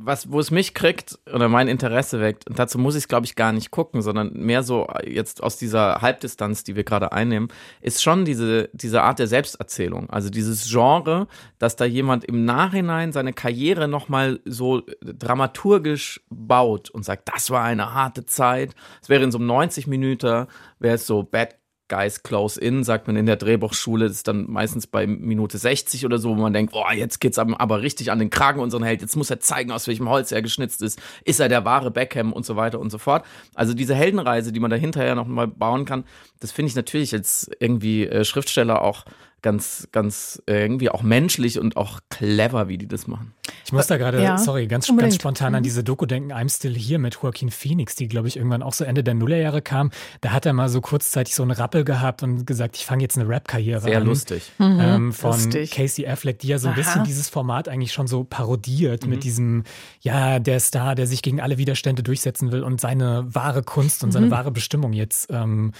was, 0.00 0.30
wo 0.30 0.38
es 0.38 0.50
mich 0.50 0.74
kriegt 0.74 1.18
oder 1.32 1.48
mein 1.48 1.66
Interesse 1.66 2.20
weckt, 2.20 2.46
und 2.48 2.58
dazu 2.58 2.78
muss 2.78 2.94
ich 2.94 3.04
es, 3.04 3.08
glaube 3.08 3.26
ich, 3.26 3.34
gar 3.34 3.52
nicht 3.52 3.72
gucken, 3.72 4.00
sondern 4.00 4.32
mehr 4.32 4.62
so 4.62 4.86
jetzt 5.04 5.42
aus 5.42 5.56
dieser 5.56 6.00
Halbdistanz, 6.00 6.62
die 6.62 6.76
wir 6.76 6.84
gerade 6.84 7.12
einnehmen, 7.12 7.48
ist 7.80 8.02
schon 8.02 8.24
diese, 8.24 8.70
diese 8.72 9.02
Art 9.02 9.18
der 9.18 9.26
Selbsterzählung. 9.26 10.08
Also 10.08 10.30
dieses 10.30 10.70
Genre, 10.70 11.26
dass 11.58 11.74
da 11.74 11.84
jemand 11.84 12.24
im 12.24 12.44
Nachhinein 12.44 13.12
seine 13.12 13.32
Karriere 13.32 13.88
nochmal 13.88 14.38
so 14.44 14.82
dramaturgisch 15.00 16.20
baut 16.30 16.90
und 16.90 17.04
sagt, 17.04 17.28
das 17.34 17.50
war 17.50 17.64
eine 17.64 17.92
harte 17.92 18.24
Zeit. 18.24 18.76
Es 19.02 19.08
wäre 19.08 19.24
in 19.24 19.32
so 19.32 19.38
einem 19.38 19.48
90 19.48 19.88
Minuten, 19.88 20.46
wäre 20.78 20.94
es 20.94 21.06
so 21.06 21.24
Bad 21.24 21.57
Guys 21.88 22.22
Close 22.22 22.60
In, 22.60 22.84
sagt 22.84 23.06
man 23.06 23.16
in 23.16 23.26
der 23.26 23.36
Drehbuchschule, 23.36 24.06
das 24.06 24.16
ist 24.16 24.28
dann 24.28 24.50
meistens 24.50 24.86
bei 24.86 25.06
Minute 25.06 25.58
60 25.58 26.04
oder 26.04 26.18
so, 26.18 26.30
wo 26.36 26.40
man 26.40 26.52
denkt, 26.52 26.74
oh, 26.74 26.84
jetzt 26.94 27.20
geht's 27.20 27.38
aber 27.38 27.82
richtig 27.82 28.10
an 28.10 28.18
den 28.18 28.30
Kragen 28.30 28.60
unseren 28.60 28.82
Held, 28.82 29.00
jetzt 29.00 29.16
muss 29.16 29.30
er 29.30 29.40
zeigen, 29.40 29.72
aus 29.72 29.86
welchem 29.86 30.08
Holz 30.08 30.32
er 30.32 30.42
geschnitzt 30.42 30.82
ist, 30.82 31.00
ist 31.24 31.40
er 31.40 31.48
der 31.48 31.64
wahre 31.64 31.90
Beckham 31.90 32.32
und 32.32 32.46
so 32.46 32.56
weiter 32.56 32.78
und 32.78 32.90
so 32.90 32.98
fort. 32.98 33.24
Also 33.54 33.74
diese 33.74 33.94
Heldenreise, 33.94 34.52
die 34.52 34.60
man 34.60 34.70
da 34.70 34.76
hinterher 34.76 35.14
noch 35.14 35.26
mal 35.26 35.48
bauen 35.48 35.84
kann, 35.84 36.04
das 36.40 36.52
finde 36.52 36.70
ich 36.70 36.76
natürlich 36.76 37.12
als 37.14 37.50
irgendwie 37.58 38.06
äh, 38.06 38.24
Schriftsteller 38.24 38.82
auch 38.82 39.04
ganz, 39.42 39.88
ganz 39.92 40.42
äh, 40.46 40.60
irgendwie 40.60 40.90
auch 40.90 41.02
menschlich 41.02 41.58
und 41.58 41.76
auch 41.76 42.00
clever, 42.10 42.68
wie 42.68 42.78
die 42.78 42.88
das 42.88 43.06
machen. 43.06 43.34
Ich 43.64 43.72
muss 43.72 43.86
da 43.86 43.96
gerade, 43.96 44.22
ja, 44.22 44.36
sorry, 44.36 44.66
ganz, 44.66 44.90
ganz 44.96 45.14
spontan 45.14 45.54
an 45.54 45.60
mhm. 45.60 45.64
diese 45.64 45.84
Doku 45.84 46.06
denken, 46.06 46.32
I'm 46.32 46.54
Still 46.54 46.74
Here 46.74 46.98
mit 46.98 47.18
Joaquin 47.22 47.50
Phoenix, 47.50 47.94
die, 47.94 48.08
glaube 48.08 48.28
ich, 48.28 48.36
irgendwann 48.36 48.62
auch 48.62 48.72
so 48.72 48.84
Ende 48.84 49.04
der 49.04 49.14
Nullerjahre 49.14 49.62
kam. 49.62 49.90
Da 50.20 50.32
hat 50.32 50.46
er 50.46 50.52
mal 50.52 50.68
so 50.68 50.80
kurzzeitig 50.80 51.34
so 51.34 51.42
einen 51.42 51.52
Rappel 51.52 51.84
gehabt 51.84 52.22
und 52.22 52.46
gesagt, 52.46 52.76
ich 52.76 52.86
fange 52.86 53.02
jetzt 53.02 53.16
eine 53.16 53.28
Rap-Karriere 53.28 53.82
an. 53.82 53.82
Sehr 53.82 54.00
lustig. 54.00 54.52
Mhm, 54.58 54.80
ähm, 54.80 55.12
von 55.12 55.32
lustig. 55.32 55.70
Casey 55.70 56.06
Affleck, 56.06 56.40
die 56.40 56.48
ja 56.48 56.58
so 56.58 56.68
ein 56.68 56.72
Aha. 56.72 56.80
bisschen 56.80 57.04
dieses 57.04 57.28
Format 57.28 57.68
eigentlich 57.68 57.92
schon 57.92 58.06
so 58.06 58.24
parodiert 58.24 59.04
mhm. 59.04 59.10
mit 59.10 59.24
diesem, 59.24 59.62
ja, 60.00 60.38
der 60.40 60.60
Star, 60.60 60.94
der 60.94 61.06
sich 61.06 61.22
gegen 61.22 61.40
alle 61.40 61.58
Widerstände 61.58 62.02
durchsetzen 62.02 62.50
will 62.50 62.62
und 62.62 62.80
seine 62.80 63.26
wahre 63.28 63.62
Kunst 63.62 64.02
und 64.02 64.12
seine 64.12 64.26
mhm. 64.26 64.30
wahre 64.30 64.50
Bestimmung 64.50 64.92
jetzt 64.92 65.30
ähm, 65.30 65.72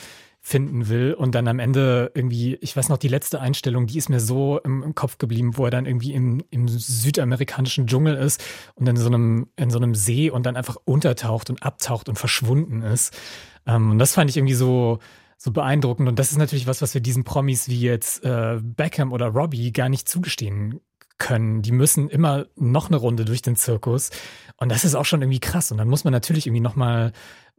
finden 0.49 0.89
will 0.89 1.13
und 1.13 1.35
dann 1.35 1.47
am 1.47 1.59
Ende 1.59 2.11
irgendwie, 2.15 2.55
ich 2.63 2.75
weiß 2.75 2.89
noch, 2.89 2.97
die 2.97 3.09
letzte 3.09 3.39
Einstellung, 3.39 3.87
die 3.87 3.99
ist 3.99 4.09
mir 4.09 4.19
so 4.19 4.59
im, 4.65 4.83
im 4.83 4.95
Kopf 4.95 5.19
geblieben, 5.19 5.59
wo 5.59 5.67
er 5.67 5.71
dann 5.71 5.85
irgendwie 5.85 6.15
im, 6.15 6.43
im, 6.49 6.69
südamerikanischen 6.69 7.87
Dschungel 7.87 8.17
ist 8.17 8.43
und 8.75 8.89
in 8.89 8.97
so 8.97 9.09
einem, 9.09 9.49
in 9.57 9.69
so 9.69 9.77
einem 9.77 9.95
See 9.95 10.31
und 10.31 10.47
dann 10.47 10.57
einfach 10.57 10.77
untertaucht 10.87 11.51
und 11.51 11.63
abtaucht 11.63 12.09
und 12.09 12.19
verschwunden 12.19 12.81
ist. 12.81 13.15
Ähm, 13.67 13.91
und 13.91 13.99
das 13.99 14.15
fand 14.15 14.31
ich 14.31 14.39
irgendwie 14.39 14.55
so, 14.55 15.01
so 15.37 15.51
beeindruckend. 15.53 16.09
Und 16.09 16.19
das 16.19 16.33
ist 16.33 16.39
natürlich 16.39 16.67
was, 16.67 16.81
was 16.81 16.95
wir 16.95 17.03
diesen 17.03 17.25
Promis 17.25 17.69
wie 17.69 17.83
jetzt 17.83 18.25
äh, 18.25 18.59
Beckham 18.63 19.13
oder 19.13 19.27
Robbie 19.27 19.71
gar 19.71 19.91
nicht 19.91 20.09
zugestehen 20.09 20.81
können. 21.19 21.61
Die 21.61 21.73
müssen 21.73 22.09
immer 22.09 22.47
noch 22.57 22.89
eine 22.89 22.97
Runde 22.97 23.27
durch 23.27 23.43
den 23.43 23.57
Zirkus. 23.57 24.09
Und 24.57 24.71
das 24.71 24.87
ist 24.87 24.95
auch 24.95 25.05
schon 25.05 25.21
irgendwie 25.21 25.41
krass. 25.41 25.71
Und 25.71 25.77
dann 25.77 25.89
muss 25.89 26.05
man 26.05 26.13
natürlich 26.13 26.47
irgendwie 26.47 26.63
nochmal 26.63 27.13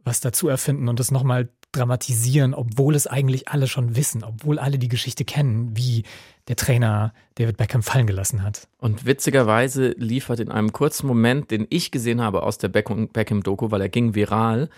was 0.04 0.20
dazu 0.20 0.48
erfinden 0.48 0.88
und 0.88 1.00
das 1.00 1.10
nochmal 1.10 1.48
dramatisieren, 1.72 2.52
obwohl 2.54 2.94
es 2.94 3.06
eigentlich 3.06 3.48
alle 3.48 3.68
schon 3.68 3.94
wissen, 3.96 4.24
obwohl 4.24 4.58
alle 4.58 4.78
die 4.78 4.88
Geschichte 4.88 5.24
kennen, 5.24 5.76
wie 5.76 6.02
der 6.48 6.56
Trainer 6.56 7.12
David 7.36 7.56
Beckham 7.58 7.82
fallen 7.82 8.08
gelassen 8.08 8.42
hat. 8.42 8.66
Und 8.78 9.06
witzigerweise 9.06 9.90
liefert 9.90 10.40
in 10.40 10.50
einem 10.50 10.72
kurzen 10.72 11.06
Moment, 11.06 11.50
den 11.52 11.66
ich 11.70 11.92
gesehen 11.92 12.20
habe 12.20 12.42
aus 12.42 12.58
der 12.58 12.68
Beckham-Doku, 12.68 13.70
weil 13.70 13.82
er 13.82 13.88
ging 13.88 14.14
viral, 14.14 14.68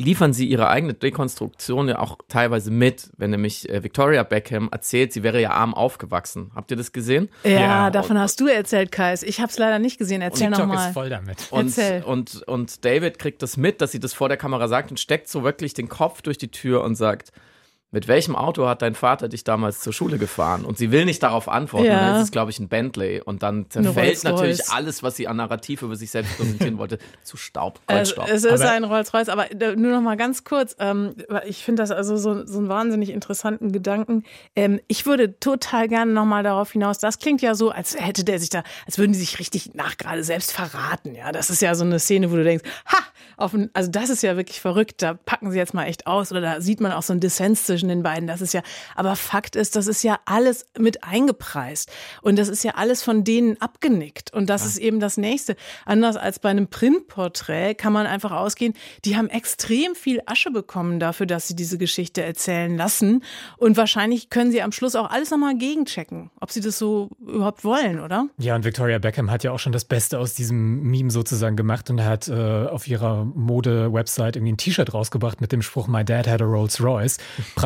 liefern 0.00 0.32
sie 0.32 0.46
ihre 0.46 0.68
eigene 0.68 0.94
Dekonstruktion 0.94 1.88
ja 1.88 1.98
auch 1.98 2.18
teilweise 2.28 2.70
mit, 2.70 3.10
wenn 3.16 3.30
nämlich 3.30 3.68
äh, 3.68 3.82
Victoria 3.82 4.22
Beckham 4.22 4.68
erzählt, 4.72 5.12
sie 5.12 5.22
wäre 5.22 5.40
ja 5.40 5.50
arm 5.50 5.74
aufgewachsen. 5.74 6.50
Habt 6.54 6.70
ihr 6.70 6.76
das 6.76 6.92
gesehen? 6.92 7.28
Ja, 7.44 7.50
ja. 7.50 7.90
davon 7.90 8.16
und, 8.16 8.22
hast 8.22 8.40
du 8.40 8.46
erzählt, 8.46 8.90
Kais. 8.90 9.22
Ich 9.22 9.40
habe 9.40 9.50
es 9.50 9.58
leider 9.58 9.78
nicht 9.78 9.98
gesehen. 9.98 10.22
Erzähl 10.22 10.50
nochmal. 10.50 10.88
ist 10.88 10.94
voll 10.94 11.10
damit. 11.10 11.48
Und, 11.50 11.78
und, 12.04 12.42
und 12.44 12.84
David 12.84 13.18
kriegt 13.18 13.42
das 13.42 13.56
mit, 13.56 13.80
dass 13.80 13.92
sie 13.92 14.00
das 14.00 14.14
vor 14.14 14.28
der 14.28 14.38
Kamera 14.38 14.68
sagt 14.68 14.90
und 14.90 14.98
steckt 14.98 15.28
so 15.28 15.44
wirklich 15.44 15.74
den 15.74 15.88
Kopf 15.88 16.22
durch 16.22 16.38
die 16.38 16.50
Tür 16.50 16.82
und 16.82 16.94
sagt, 16.94 17.32
mit 17.92 18.06
welchem 18.06 18.36
Auto 18.36 18.68
hat 18.68 18.82
dein 18.82 18.94
Vater 18.94 19.28
dich 19.28 19.42
damals 19.42 19.80
zur 19.80 19.92
Schule 19.92 20.18
gefahren? 20.18 20.64
Und 20.64 20.78
sie 20.78 20.92
will 20.92 21.04
nicht 21.04 21.22
darauf 21.22 21.48
antworten. 21.48 21.86
Ja. 21.86 22.00
dann 22.00 22.16
ist 22.16 22.22
es, 22.24 22.30
glaube 22.30 22.52
ich, 22.52 22.60
ein 22.60 22.68
Bentley. 22.68 23.20
Und 23.20 23.42
dann 23.42 23.68
zerfällt 23.68 24.22
natürlich 24.22 24.70
alles, 24.70 25.02
was 25.02 25.16
sie 25.16 25.26
an 25.26 25.38
Narrativ 25.38 25.82
über 25.82 25.96
sich 25.96 26.10
selbst 26.10 26.36
präsentieren 26.36 26.78
wollte, 26.78 26.98
zu 27.24 27.36
Staub. 27.36 27.80
Goldstaub. 27.88 28.28
Also, 28.28 28.48
es 28.48 28.54
ist 28.54 28.60
aber 28.60 28.70
ein 28.72 28.84
Rolls-Royce, 28.84 29.28
aber 29.28 29.50
äh, 29.50 29.74
nur 29.74 29.92
noch 29.92 30.02
mal 30.02 30.16
ganz 30.16 30.44
kurz. 30.44 30.76
Ähm, 30.78 31.14
ich 31.46 31.64
finde 31.64 31.82
das 31.82 31.90
also 31.90 32.16
so, 32.16 32.46
so 32.46 32.58
einen 32.58 32.68
wahnsinnig 32.68 33.10
interessanten 33.10 33.72
Gedanken. 33.72 34.24
Ähm, 34.54 34.80
ich 34.86 35.06
würde 35.06 35.40
total 35.40 35.88
gerne 35.88 36.12
noch 36.12 36.26
mal 36.26 36.44
darauf 36.44 36.70
hinaus. 36.70 36.98
Das 36.98 37.18
klingt 37.18 37.42
ja 37.42 37.56
so, 37.56 37.70
als 37.70 37.98
hätte 37.98 38.24
der 38.24 38.38
sich 38.38 38.50
da, 38.50 38.62
als 38.86 38.98
würden 38.98 39.12
die 39.12 39.18
sich 39.18 39.40
richtig 39.40 39.74
nach 39.74 39.96
gerade 39.96 40.22
selbst 40.22 40.52
verraten. 40.52 41.16
Ja, 41.16 41.32
das 41.32 41.50
ist 41.50 41.60
ja 41.60 41.74
so 41.74 41.84
eine 41.84 41.98
Szene, 41.98 42.30
wo 42.30 42.36
du 42.36 42.44
denkst, 42.44 42.64
ha, 42.86 42.98
auf 43.36 43.54
ein, 43.54 43.70
also 43.72 43.90
das 43.90 44.10
ist 44.10 44.22
ja 44.22 44.36
wirklich 44.36 44.60
verrückt. 44.60 45.02
Da 45.02 45.14
packen 45.14 45.50
sie 45.50 45.58
jetzt 45.58 45.74
mal 45.74 45.86
echt 45.86 46.06
aus. 46.06 46.30
Oder 46.30 46.40
da 46.40 46.60
sieht 46.60 46.80
man 46.80 46.92
auch 46.92 47.02
so 47.02 47.12
ein 47.12 47.20
Dissens 47.20 47.64
zwischen 47.64 47.79
den 47.88 48.02
beiden. 48.02 48.26
Das 48.26 48.40
ist 48.40 48.54
ja, 48.54 48.62
aber 48.94 49.16
Fakt 49.16 49.56
ist, 49.56 49.76
das 49.76 49.86
ist 49.86 50.02
ja 50.02 50.18
alles 50.24 50.66
mit 50.78 51.04
eingepreist. 51.04 51.90
Und 52.22 52.38
das 52.38 52.48
ist 52.48 52.64
ja 52.64 52.72
alles 52.76 53.02
von 53.02 53.24
denen 53.24 53.60
abgenickt. 53.60 54.32
Und 54.32 54.50
das 54.50 54.62
ja. 54.62 54.68
ist 54.68 54.78
eben 54.78 55.00
das 55.00 55.16
Nächste. 55.16 55.56
Anders 55.84 56.16
als 56.16 56.38
bei 56.38 56.50
einem 56.50 56.68
Printporträt 56.68 57.74
kann 57.74 57.92
man 57.92 58.06
einfach 58.06 58.32
ausgehen, 58.32 58.74
die 59.04 59.16
haben 59.16 59.28
extrem 59.28 59.94
viel 59.94 60.20
Asche 60.26 60.50
bekommen 60.50 61.00
dafür, 61.00 61.26
dass 61.26 61.48
sie 61.48 61.56
diese 61.56 61.78
Geschichte 61.78 62.22
erzählen 62.22 62.76
lassen. 62.76 63.22
Und 63.56 63.76
wahrscheinlich 63.76 64.30
können 64.30 64.50
sie 64.50 64.62
am 64.62 64.72
Schluss 64.72 64.94
auch 64.96 65.10
alles 65.10 65.30
nochmal 65.30 65.56
gegenchecken, 65.56 66.30
ob 66.40 66.50
sie 66.50 66.60
das 66.60 66.78
so 66.78 67.10
überhaupt 67.20 67.64
wollen, 67.64 68.00
oder? 68.00 68.26
Ja, 68.38 68.54
und 68.54 68.64
Victoria 68.64 68.98
Beckham 68.98 69.30
hat 69.30 69.44
ja 69.44 69.52
auch 69.52 69.58
schon 69.58 69.72
das 69.72 69.84
Beste 69.84 70.18
aus 70.18 70.34
diesem 70.34 70.82
Meme 70.82 71.10
sozusagen 71.10 71.56
gemacht 71.56 71.90
und 71.90 72.02
hat 72.02 72.28
äh, 72.28 72.32
auf 72.32 72.86
ihrer 72.88 73.24
Mode-Website 73.24 74.36
irgendwie 74.36 74.52
ein 74.52 74.56
T-Shirt 74.56 74.92
rausgebracht 74.92 75.40
mit 75.40 75.52
dem 75.52 75.62
Spruch 75.62 75.88
My 75.88 76.04
Dad 76.04 76.26
had 76.26 76.42
a 76.42 76.44
Rolls 76.44 76.82
Royce. 76.82 77.18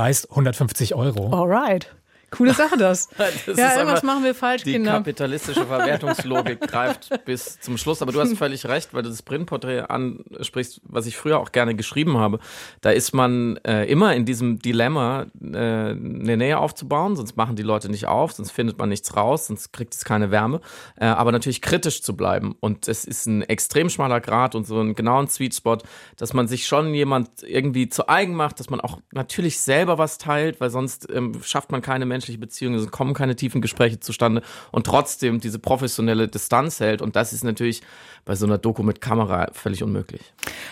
Preis 0.05 0.27
150 0.29 0.91
Euro. 0.91 1.33
Alright. 1.33 1.87
Coole 2.37 2.55
Sache 2.55 2.77
das. 2.77 3.09
das 3.47 3.57
ja, 3.57 3.77
irgendwas 3.77 4.03
machen 4.03 4.25
wir 4.25 4.35
falsch, 4.35 4.63
die 4.63 4.73
Kinder. 4.73 4.93
Die 4.93 4.97
kapitalistische 4.99 5.67
Verwertungslogik 5.67 6.61
greift 6.69 7.11
bis 7.25 7.61
zum 7.61 7.79
Schluss. 7.79 8.03
Aber 8.03 8.13
du 8.13 8.21
hast 8.21 8.37
völlig 8.37 8.67
recht, 8.67 8.95
weil 8.95 9.03
du 9.03 9.09
das 9.09 9.23
Printporträt 9.23 9.81
ansprichst, 9.81 10.81
was 10.85 11.07
ich 11.07 11.17
früher 11.17 11.39
auch 11.39 11.53
gerne 11.53 11.75
geschrieben 11.75 12.19
habe. 12.19 12.39
Da 12.81 12.91
ist 12.91 13.13
man 13.13 13.57
äh, 13.59 13.85
immer 13.85 14.15
in 14.15 14.25
diesem 14.25 14.59
Dilemma, 14.59 15.27
äh, 15.41 15.57
eine 15.57 16.37
Nähe 16.37 16.59
aufzubauen, 16.59 17.17
sonst 17.17 17.37
machen 17.37 17.57
die 17.57 17.63
Leute 17.63 17.89
nicht 17.89 18.07
auf, 18.07 18.33
sonst 18.33 18.51
findet 18.51 18.79
man 18.79 18.89
nichts 18.89 19.17
raus, 19.17 19.47
sonst 19.47 19.73
kriegt 19.73 19.95
es 19.95 20.05
keine 20.05 20.31
Wärme. 20.31 20.61
Äh, 20.97 21.07
aber 21.07 21.33
natürlich 21.33 21.63
kritisch 21.63 22.03
zu 22.03 22.17
bleiben. 22.17 22.55
Und 22.61 22.89
es 22.89 23.05
ist 23.05 23.27
ein 23.27 23.43
extrem 23.43 23.89
schmaler 23.89 24.21
Grad 24.21 24.55
und 24.55 24.67
so 24.67 24.79
einen 24.79 24.95
genauen 24.95 25.29
Sweet 25.29 25.55
Spot, 25.55 25.79
dass 26.17 26.33
man 26.33 26.49
sich 26.49 26.67
schon 26.67 26.95
jemand 26.95 27.43
irgendwie 27.43 27.89
zu 27.89 28.09
eigen 28.09 28.35
macht, 28.35 28.61
dass 28.61 28.71
man 28.71 28.81
auch 28.81 28.99
natürlich 29.13 29.61
selber 29.61 29.99
was 29.99 30.19
teilt, 30.19 30.61
weil 30.61 30.71
sonst 30.71 31.09
ähm, 31.13 31.41
schafft 31.43 31.73
man 31.73 31.83
keine 31.83 32.07
Menschen 32.07 32.24
zwischenmenschliche 32.25 32.39
Beziehungen, 32.39 32.79
es 32.79 32.91
kommen 32.91 33.15
keine 33.15 33.37
tiefen 33.37 33.61
Gespräche 33.61 34.01
zustande 34.01 34.43
und 34.73 34.87
trotzdem 34.87 35.41
diese 35.41 35.59
professionelle 35.59 36.29
Distanz 36.29 36.81
hält. 36.81 37.03
Und 37.03 37.17
das 37.17 37.33
ist 37.33 37.45
natürlich 37.45 37.83
bei 38.25 38.35
so 38.35 38.47
einer 38.47 38.59
Doku 38.59 38.83
mit 38.83 39.01
Kamera 39.01 39.49
völlig 39.53 39.83
unmöglich. 39.83 40.23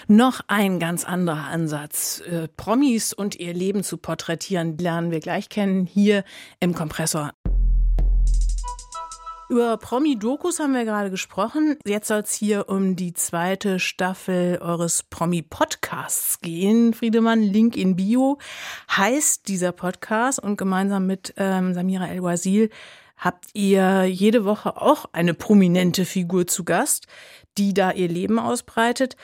Noch 0.08 0.40
ein 0.48 0.78
ganz 0.78 1.04
anderer 1.04 1.46
Ansatz. 1.46 2.20
Äh, 2.20 2.48
Promis 2.56 3.12
und 3.12 3.36
ihr 3.36 3.54
Leben 3.54 3.82
zu 3.82 3.96
porträtieren, 3.96 4.78
lernen 4.78 5.10
wir 5.10 5.20
gleich 5.20 5.48
kennen 5.48 5.86
hier 5.86 6.24
im 6.60 6.74
Kompressor. 6.74 7.32
Über 9.52 9.76
Promi-Dokus 9.76 10.60
haben 10.60 10.72
wir 10.72 10.86
gerade 10.86 11.10
gesprochen. 11.10 11.76
Jetzt 11.84 12.08
soll 12.08 12.20
es 12.20 12.32
hier 12.32 12.70
um 12.70 12.96
die 12.96 13.12
zweite 13.12 13.80
Staffel 13.80 14.58
eures 14.62 15.02
Promi-Podcasts 15.02 16.40
gehen. 16.40 16.94
Friedemann, 16.94 17.42
Link 17.42 17.76
in 17.76 17.94
Bio 17.94 18.38
heißt 18.96 19.46
dieser 19.48 19.72
Podcast 19.72 20.38
und 20.38 20.56
gemeinsam 20.56 21.06
mit 21.06 21.34
ähm, 21.36 21.74
Samira 21.74 22.08
El-Wazil 22.08 22.70
habt 23.18 23.44
ihr 23.52 24.04
jede 24.04 24.46
Woche 24.46 24.80
auch 24.80 25.04
eine 25.12 25.34
prominente 25.34 26.06
Figur 26.06 26.46
zu 26.46 26.64
Gast, 26.64 27.06
die 27.58 27.74
da 27.74 27.90
ihr 27.92 28.08
Leben 28.08 28.38
ausbreitet. 28.38 29.16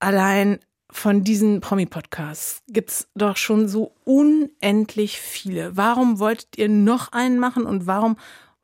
Allein 0.00 0.58
von 0.90 1.22
diesen 1.22 1.60
Promi-Podcasts 1.60 2.62
gibt's 2.68 3.08
doch 3.14 3.36
schon 3.36 3.68
so 3.68 3.92
unendlich 4.04 5.20
viele. 5.20 5.76
Warum 5.76 6.18
wolltet 6.18 6.56
ihr 6.56 6.70
noch 6.70 7.12
einen 7.12 7.38
machen 7.38 7.66
und 7.66 7.86
warum 7.86 8.16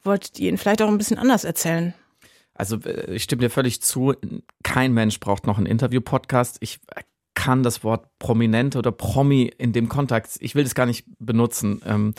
wolltet 0.02 0.38
ihr 0.38 0.48
ihn 0.48 0.58
vielleicht 0.58 0.82
auch 0.82 0.88
ein 0.88 0.98
bisschen 0.98 1.18
anders 1.18 1.44
erzählen? 1.44 1.94
Also 2.54 2.76
äh, 2.84 3.14
ich 3.14 3.24
stimme 3.24 3.40
dir 3.40 3.50
völlig 3.50 3.82
zu. 3.82 4.14
Kein 4.62 4.92
Mensch 4.92 5.20
braucht 5.20 5.46
noch 5.46 5.58
einen 5.58 5.66
Interview-Podcast. 5.66 6.58
Ich 6.60 6.80
kann 7.34 7.62
das 7.62 7.82
Wort 7.82 8.06
Prominente 8.18 8.78
oder 8.78 8.92
Promi 8.92 9.50
in 9.58 9.72
dem 9.72 9.88
Kontext, 9.88 10.38
ich 10.40 10.54
will 10.54 10.64
das 10.64 10.74
gar 10.74 10.86
nicht 10.86 11.06
benutzen. 11.18 11.80
Ähm, 11.86 12.14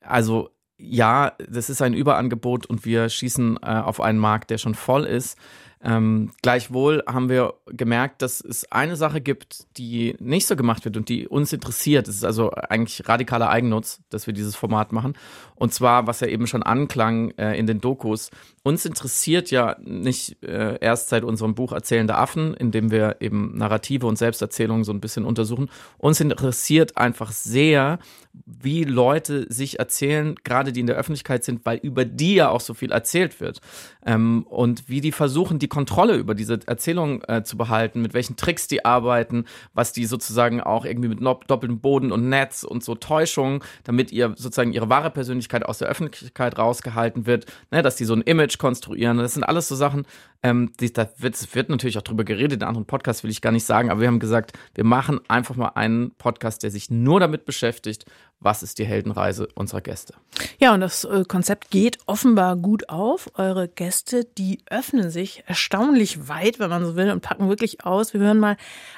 also 0.00 0.50
ja, 0.76 1.32
das 1.48 1.70
ist 1.70 1.82
ein 1.82 1.94
Überangebot 1.94 2.66
und 2.66 2.84
wir 2.84 3.08
schießen 3.08 3.58
äh, 3.62 3.66
auf 3.66 4.00
einen 4.00 4.18
Markt, 4.18 4.50
der 4.50 4.58
schon 4.58 4.74
voll 4.74 5.04
ist. 5.04 5.38
Ähm, 5.84 6.30
gleichwohl 6.40 7.02
haben 7.06 7.28
wir 7.28 7.54
gemerkt, 7.66 8.22
dass 8.22 8.40
es 8.40 8.70
eine 8.72 8.96
Sache 8.96 9.20
gibt, 9.20 9.66
die 9.76 10.16
nicht 10.18 10.46
so 10.46 10.56
gemacht 10.56 10.84
wird 10.86 10.96
und 10.96 11.10
die 11.10 11.28
uns 11.28 11.52
interessiert. 11.52 12.08
Es 12.08 12.16
ist 12.16 12.24
also 12.24 12.50
eigentlich 12.52 13.06
radikaler 13.06 13.50
Eigennutz, 13.50 14.00
dass 14.08 14.26
wir 14.26 14.32
dieses 14.32 14.56
Format 14.56 14.92
machen. 14.92 15.12
Und 15.56 15.74
zwar, 15.74 16.06
was 16.06 16.20
ja 16.20 16.26
eben 16.28 16.46
schon 16.46 16.62
anklang 16.62 17.32
äh, 17.32 17.58
in 17.58 17.66
den 17.66 17.80
Dokus. 17.80 18.30
Uns 18.62 18.86
interessiert 18.86 19.50
ja 19.50 19.76
nicht 19.82 20.42
äh, 20.42 20.78
erst 20.80 21.10
seit 21.10 21.22
unserem 21.22 21.54
Buch 21.54 21.72
Erzählende 21.72 22.14
Affen, 22.14 22.54
in 22.54 22.70
dem 22.70 22.90
wir 22.90 23.16
eben 23.20 23.54
Narrative 23.54 24.06
und 24.06 24.16
Selbsterzählungen 24.16 24.84
so 24.84 24.92
ein 24.92 25.00
bisschen 25.00 25.26
untersuchen. 25.26 25.68
Uns 25.98 26.18
interessiert 26.20 26.96
einfach 26.96 27.30
sehr, 27.30 27.98
wie 28.32 28.84
Leute 28.84 29.46
sich 29.52 29.78
erzählen, 29.78 30.34
gerade 30.44 30.72
die 30.72 30.80
in 30.80 30.86
der 30.86 30.96
Öffentlichkeit 30.96 31.44
sind, 31.44 31.66
weil 31.66 31.78
über 31.78 32.06
die 32.06 32.36
ja 32.36 32.48
auch 32.48 32.60
so 32.60 32.72
viel 32.72 32.90
erzählt 32.90 33.40
wird. 33.40 33.60
Ähm, 34.06 34.44
und 34.48 34.88
wie 34.88 35.02
die 35.02 35.12
versuchen, 35.12 35.58
die 35.58 35.68
Kontrolle 35.74 36.14
über 36.14 36.36
diese 36.36 36.60
Erzählung 36.66 37.22
äh, 37.26 37.42
zu 37.42 37.56
behalten, 37.56 38.00
mit 38.00 38.14
welchen 38.14 38.36
Tricks 38.36 38.68
die 38.68 38.84
arbeiten, 38.84 39.44
was 39.72 39.92
die 39.92 40.06
sozusagen 40.06 40.60
auch 40.60 40.84
irgendwie 40.84 41.08
mit 41.08 41.20
doppeltem 41.20 41.80
Boden 41.80 42.12
und 42.12 42.28
Netz 42.28 42.62
und 42.62 42.84
so 42.84 42.94
Täuschungen, 42.94 43.60
damit 43.82 44.12
ihr 44.12 44.28
sozusagen 44.36 44.72
ihre 44.72 44.88
wahre 44.88 45.10
Persönlichkeit 45.10 45.64
aus 45.64 45.78
der 45.78 45.88
Öffentlichkeit 45.88 46.56
rausgehalten 46.56 47.26
wird, 47.26 47.46
ne, 47.72 47.82
dass 47.82 47.96
die 47.96 48.04
so 48.04 48.14
ein 48.14 48.22
Image 48.22 48.58
konstruieren. 48.58 49.18
Das 49.18 49.34
sind 49.34 49.42
alles 49.42 49.66
so 49.66 49.74
Sachen, 49.74 50.06
ähm, 50.44 50.70
die, 50.78 50.92
da 50.92 51.08
wird, 51.18 51.54
wird 51.54 51.70
natürlich 51.70 51.98
auch 51.98 52.02
drüber 52.02 52.22
geredet, 52.22 52.60
in 52.60 52.68
anderen 52.68 52.86
Podcasts 52.86 53.24
will 53.24 53.30
ich 53.30 53.40
gar 53.40 53.50
nicht 53.50 53.64
sagen, 53.64 53.90
aber 53.90 54.00
wir 54.00 54.08
haben 54.08 54.20
gesagt, 54.20 54.52
wir 54.74 54.84
machen 54.84 55.20
einfach 55.26 55.56
mal 55.56 55.72
einen 55.74 56.12
Podcast, 56.12 56.62
der 56.62 56.70
sich 56.70 56.90
nur 56.90 57.18
damit 57.18 57.46
beschäftigt, 57.46 58.04
was 58.44 58.62
ist 58.62 58.78
die 58.78 58.84
Heldenreise 58.84 59.48
unserer 59.54 59.80
Gäste. 59.80 60.14
Ja, 60.58 60.74
und 60.74 60.80
das 60.80 61.04
äh, 61.04 61.24
Konzept 61.26 61.70
geht 61.70 61.98
offenbar 62.06 62.56
gut 62.56 62.88
auf. 62.88 63.30
Eure 63.34 63.68
Gäste, 63.68 64.24
die 64.24 64.58
öffnen 64.66 65.10
sich 65.10 65.42
erstaunlich 65.46 66.28
weit, 66.28 66.58
wenn 66.58 66.70
man 66.70 66.84
so 66.84 66.94
will, 66.94 67.10
und 67.10 67.22
packen 67.22 67.48
wirklich 67.48 67.84
aus. 67.84 68.12
Wir 68.12 68.20
hören 68.20 68.38
mal 68.38 68.56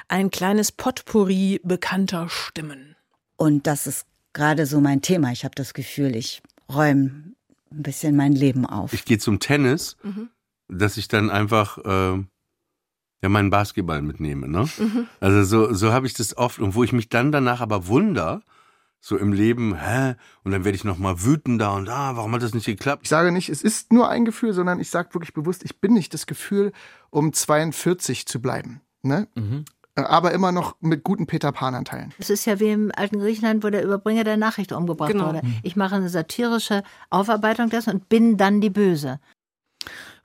ein 0.09 0.29
kleines 0.31 0.71
Potpourri 0.71 1.61
bekannter 1.63 2.27
Stimmen. 2.29 2.95
Und 3.37 3.67
das 3.67 3.87
ist 3.87 4.05
gerade 4.33 4.65
so 4.65 4.81
mein 4.81 5.01
Thema. 5.01 5.31
Ich 5.31 5.45
habe 5.45 5.55
das 5.55 5.73
Gefühl, 5.73 6.15
ich 6.15 6.41
räume 6.69 7.33
ein 7.71 7.83
bisschen 7.83 8.15
mein 8.15 8.33
Leben 8.33 8.65
auf. 8.65 8.93
Ich 8.93 9.05
gehe 9.05 9.17
zum 9.17 9.39
Tennis, 9.39 9.95
mhm. 10.03 10.29
dass 10.67 10.97
ich 10.97 11.07
dann 11.07 11.29
einfach 11.29 11.77
äh, 11.77 12.23
ja 13.21 13.29
meinen 13.29 13.49
Basketball 13.49 14.01
mitnehme. 14.01 14.47
Ne? 14.47 14.67
Mhm. 14.77 15.07
Also 15.21 15.43
so, 15.43 15.73
so 15.73 15.93
habe 15.93 16.05
ich 16.07 16.13
das 16.13 16.37
oft. 16.37 16.59
Und 16.59 16.75
wo 16.75 16.83
ich 16.83 16.91
mich 16.91 17.09
dann 17.09 17.31
danach 17.31 17.61
aber 17.61 17.87
wundere, 17.87 18.41
so 19.07 19.17
im 19.17 19.31
Leben, 19.31 19.75
hä? 19.75 20.15
Und 20.43 20.51
dann 20.51 20.65
werde 20.65 20.75
ich 20.75 20.83
nochmal 20.83 21.23
wütender 21.23 21.73
und 21.73 21.87
ah, 21.87 22.17
warum 22.17 22.33
hat 22.33 22.41
das 22.41 22.53
nicht 22.53 22.65
geklappt? 22.65 23.03
Ich 23.03 23.09
sage 23.09 23.31
nicht, 23.31 23.47
es 23.47 23.61
ist 23.61 23.93
nur 23.93 24.09
ein 24.09 24.25
Gefühl, 24.25 24.51
sondern 24.51 24.81
ich 24.81 24.89
sage 24.89 25.13
wirklich 25.13 25.33
bewusst, 25.33 25.63
ich 25.63 25.79
bin 25.79 25.93
nicht 25.93 26.13
das 26.13 26.27
Gefühl, 26.27 26.73
um 27.09 27.31
42 27.31 28.25
zu 28.25 28.41
bleiben. 28.41 28.81
Ne? 29.03 29.27
Mhm. 29.35 29.63
Äh, 29.95 30.01
aber 30.01 30.33
immer 30.33 30.51
noch 30.51 30.75
mit 30.81 31.03
guten 31.03 31.25
Peter 31.25 31.53
Pan-Anteilen. 31.53 32.13
Es 32.19 32.29
ist 32.29 32.45
ja 32.45 32.59
wie 32.59 32.69
im 32.69 32.91
alten 32.93 33.19
Griechenland, 33.19 33.63
wo 33.63 33.69
der 33.69 33.83
Überbringer 33.83 34.25
der 34.25 34.35
Nachricht 34.35 34.73
umgebracht 34.73 35.13
genau. 35.13 35.27
wurde. 35.27 35.41
Ich 35.63 35.77
mache 35.77 35.95
eine 35.95 36.09
satirische 36.09 36.83
Aufarbeitung 37.09 37.69
dessen 37.69 37.93
und 37.93 38.09
bin 38.09 38.35
dann 38.35 38.59
die 38.59 38.69
Böse. 38.69 39.21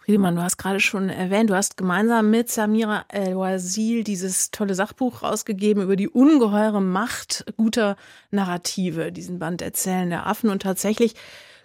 Friedemann, 0.05 0.35
du 0.35 0.43
hast 0.43 0.57
gerade 0.57 0.81
schon 0.81 1.11
erwähnt, 1.11 1.49
du 1.51 1.55
hast 1.55 1.77
gemeinsam 1.77 2.29
mit 2.29 2.51
Samira 2.51 3.05
El-Wazil 3.07 4.03
dieses 4.03 4.51
tolle 4.51 4.75
Sachbuch 4.75 5.23
rausgegeben 5.23 5.81
über 5.81 5.95
die 5.95 6.09
ungeheure 6.09 6.81
Macht 6.81 7.45
guter 7.57 7.97
Narrative, 8.33 9.13
diesen 9.13 9.39
Band 9.39 9.63
Erzählen 9.63 10.11
der 10.11 10.27
Affen. 10.27 10.51
Und 10.51 10.63
tatsächlich 10.63 11.15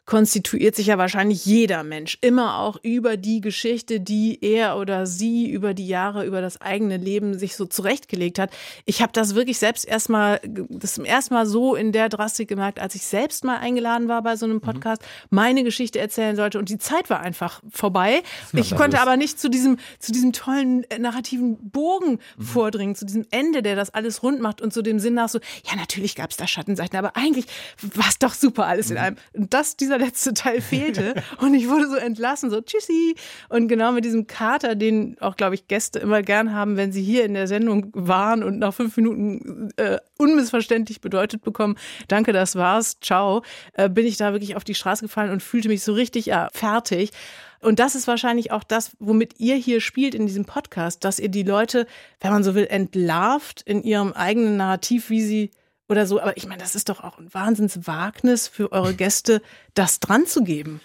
konstituiert 0.07 0.73
sich 0.73 0.87
ja 0.87 0.97
wahrscheinlich 0.97 1.45
jeder 1.45 1.83
Mensch 1.83 2.17
immer 2.21 2.59
auch 2.59 2.77
über 2.81 3.17
die 3.17 3.41
Geschichte, 3.41 3.99
die 3.99 4.39
er 4.41 4.77
oder 4.77 5.05
sie 5.05 5.51
über 5.51 5.73
die 5.73 5.85
Jahre, 5.85 6.25
über 6.25 6.39
das 6.39 6.61
eigene 6.61 6.95
Leben 6.95 7.37
sich 7.37 7.57
so 7.57 7.65
zurechtgelegt 7.65 8.39
hat. 8.39 8.49
Ich 8.85 9.01
habe 9.01 9.11
das 9.11 9.35
wirklich 9.35 9.59
selbst 9.59 9.85
erstmal, 9.85 10.39
das 10.69 10.93
zum 10.93 11.03
ersten 11.03 11.33
Mal 11.33 11.45
so 11.45 11.75
in 11.75 11.91
der 11.91 12.07
Drastik 12.07 12.47
gemerkt, 12.47 12.79
als 12.79 12.95
ich 12.95 13.05
selbst 13.05 13.43
mal 13.43 13.57
eingeladen 13.57 14.07
war 14.07 14.23
bei 14.23 14.37
so 14.37 14.45
einem 14.45 14.61
Podcast, 14.61 15.01
mhm. 15.01 15.35
meine 15.35 15.63
Geschichte 15.65 15.99
erzählen 15.99 16.37
sollte 16.37 16.57
und 16.57 16.69
die 16.69 16.77
Zeit 16.77 17.09
war 17.09 17.19
einfach 17.19 17.61
vorbei. 17.69 18.23
Ich 18.53 18.75
konnte 18.75 19.01
aber 19.01 19.17
nicht 19.17 19.41
zu 19.41 19.49
diesem, 19.49 19.77
zu 19.99 20.13
diesem 20.13 20.31
tollen 20.31 20.89
äh, 20.89 20.99
narrativen 20.99 21.57
Bogen 21.69 22.19
mhm. 22.37 22.43
vordringen, 22.43 22.95
zu 22.95 23.05
diesem 23.05 23.25
Ende, 23.29 23.61
der 23.61 23.75
das 23.75 23.89
alles 23.89 24.23
rund 24.23 24.39
macht 24.39 24.61
und 24.61 24.71
zu 24.71 24.81
dem 24.81 24.99
Sinn 24.99 25.15
nach 25.15 25.27
so, 25.27 25.39
ja, 25.65 25.75
natürlich 25.75 26.15
gab 26.15 26.31
es 26.31 26.37
da 26.37 26.47
Schattenseiten, 26.47 26.97
aber 26.97 27.17
eigentlich 27.17 27.45
war 27.81 28.07
es 28.07 28.19
doch 28.19 28.33
super 28.33 28.67
alles 28.67 28.89
in 28.89 28.95
mhm. 28.95 29.03
einem. 29.03 29.17
Und 29.33 29.53
das, 29.53 29.75
dieser 29.75 29.96
letzte 29.97 30.33
Teil 30.33 30.61
fehlte 30.61 31.13
und 31.39 31.53
ich 31.53 31.69
wurde 31.69 31.89
so 31.89 31.95
entlassen, 31.95 32.49
so 32.49 32.61
tschüssi. 32.61 33.15
Und 33.49 33.67
genau 33.67 33.91
mit 33.91 34.05
diesem 34.05 34.27
Kater, 34.27 34.75
den 34.75 35.17
auch, 35.19 35.35
glaube 35.35 35.55
ich, 35.55 35.67
Gäste 35.67 35.99
immer 35.99 36.21
gern 36.21 36.53
haben, 36.53 36.77
wenn 36.77 36.91
sie 36.91 37.03
hier 37.03 37.25
in 37.25 37.33
der 37.33 37.47
Sendung 37.47 37.91
waren 37.93 38.43
und 38.43 38.59
nach 38.59 38.73
fünf 38.73 38.95
Minuten 38.97 39.69
äh, 39.77 39.97
unmissverständlich 40.17 41.01
bedeutet 41.01 41.41
bekommen, 41.43 41.75
danke, 42.07 42.33
das 42.33 42.55
war's, 42.55 42.97
ciao, 43.01 43.43
äh, 43.73 43.89
bin 43.89 44.05
ich 44.05 44.17
da 44.17 44.31
wirklich 44.31 44.55
auf 44.55 44.63
die 44.63 44.75
Straße 44.75 45.03
gefallen 45.03 45.31
und 45.31 45.43
fühlte 45.43 45.69
mich 45.69 45.83
so 45.83 45.93
richtig 45.93 46.27
ja, 46.27 46.49
fertig. 46.53 47.11
Und 47.59 47.79
das 47.79 47.95
ist 47.95 48.07
wahrscheinlich 48.07 48.51
auch 48.51 48.63
das, 48.63 48.91
womit 48.99 49.39
ihr 49.39 49.55
hier 49.55 49.81
spielt 49.81 50.13
in 50.13 50.27
diesem 50.27 50.45
Podcast, 50.45 51.03
dass 51.03 51.19
ihr 51.19 51.29
die 51.29 51.43
Leute, 51.43 51.87
wenn 52.19 52.31
man 52.31 52.43
so 52.43 52.55
will, 52.55 52.67
entlarvt 52.67 53.61
in 53.63 53.83
ihrem 53.83 54.13
eigenen 54.13 54.57
Narrativ, 54.57 55.09
wie 55.09 55.21
sie 55.21 55.51
oder 55.89 56.05
so. 56.05 56.21
Aber 56.21 56.37
ich 56.37 56.47
meine, 56.47 56.61
das 56.61 56.75
ist 56.75 56.89
doch 56.89 57.03
auch 57.03 57.17
ein 57.17 57.33
Wahnsinnswagnis 57.33 58.47
für 58.47 58.71
eure 58.71 58.93
Gäste, 58.93 59.41
das 59.73 59.99
dran 59.99 60.25
zu 60.25 60.43
geben. 60.43 60.81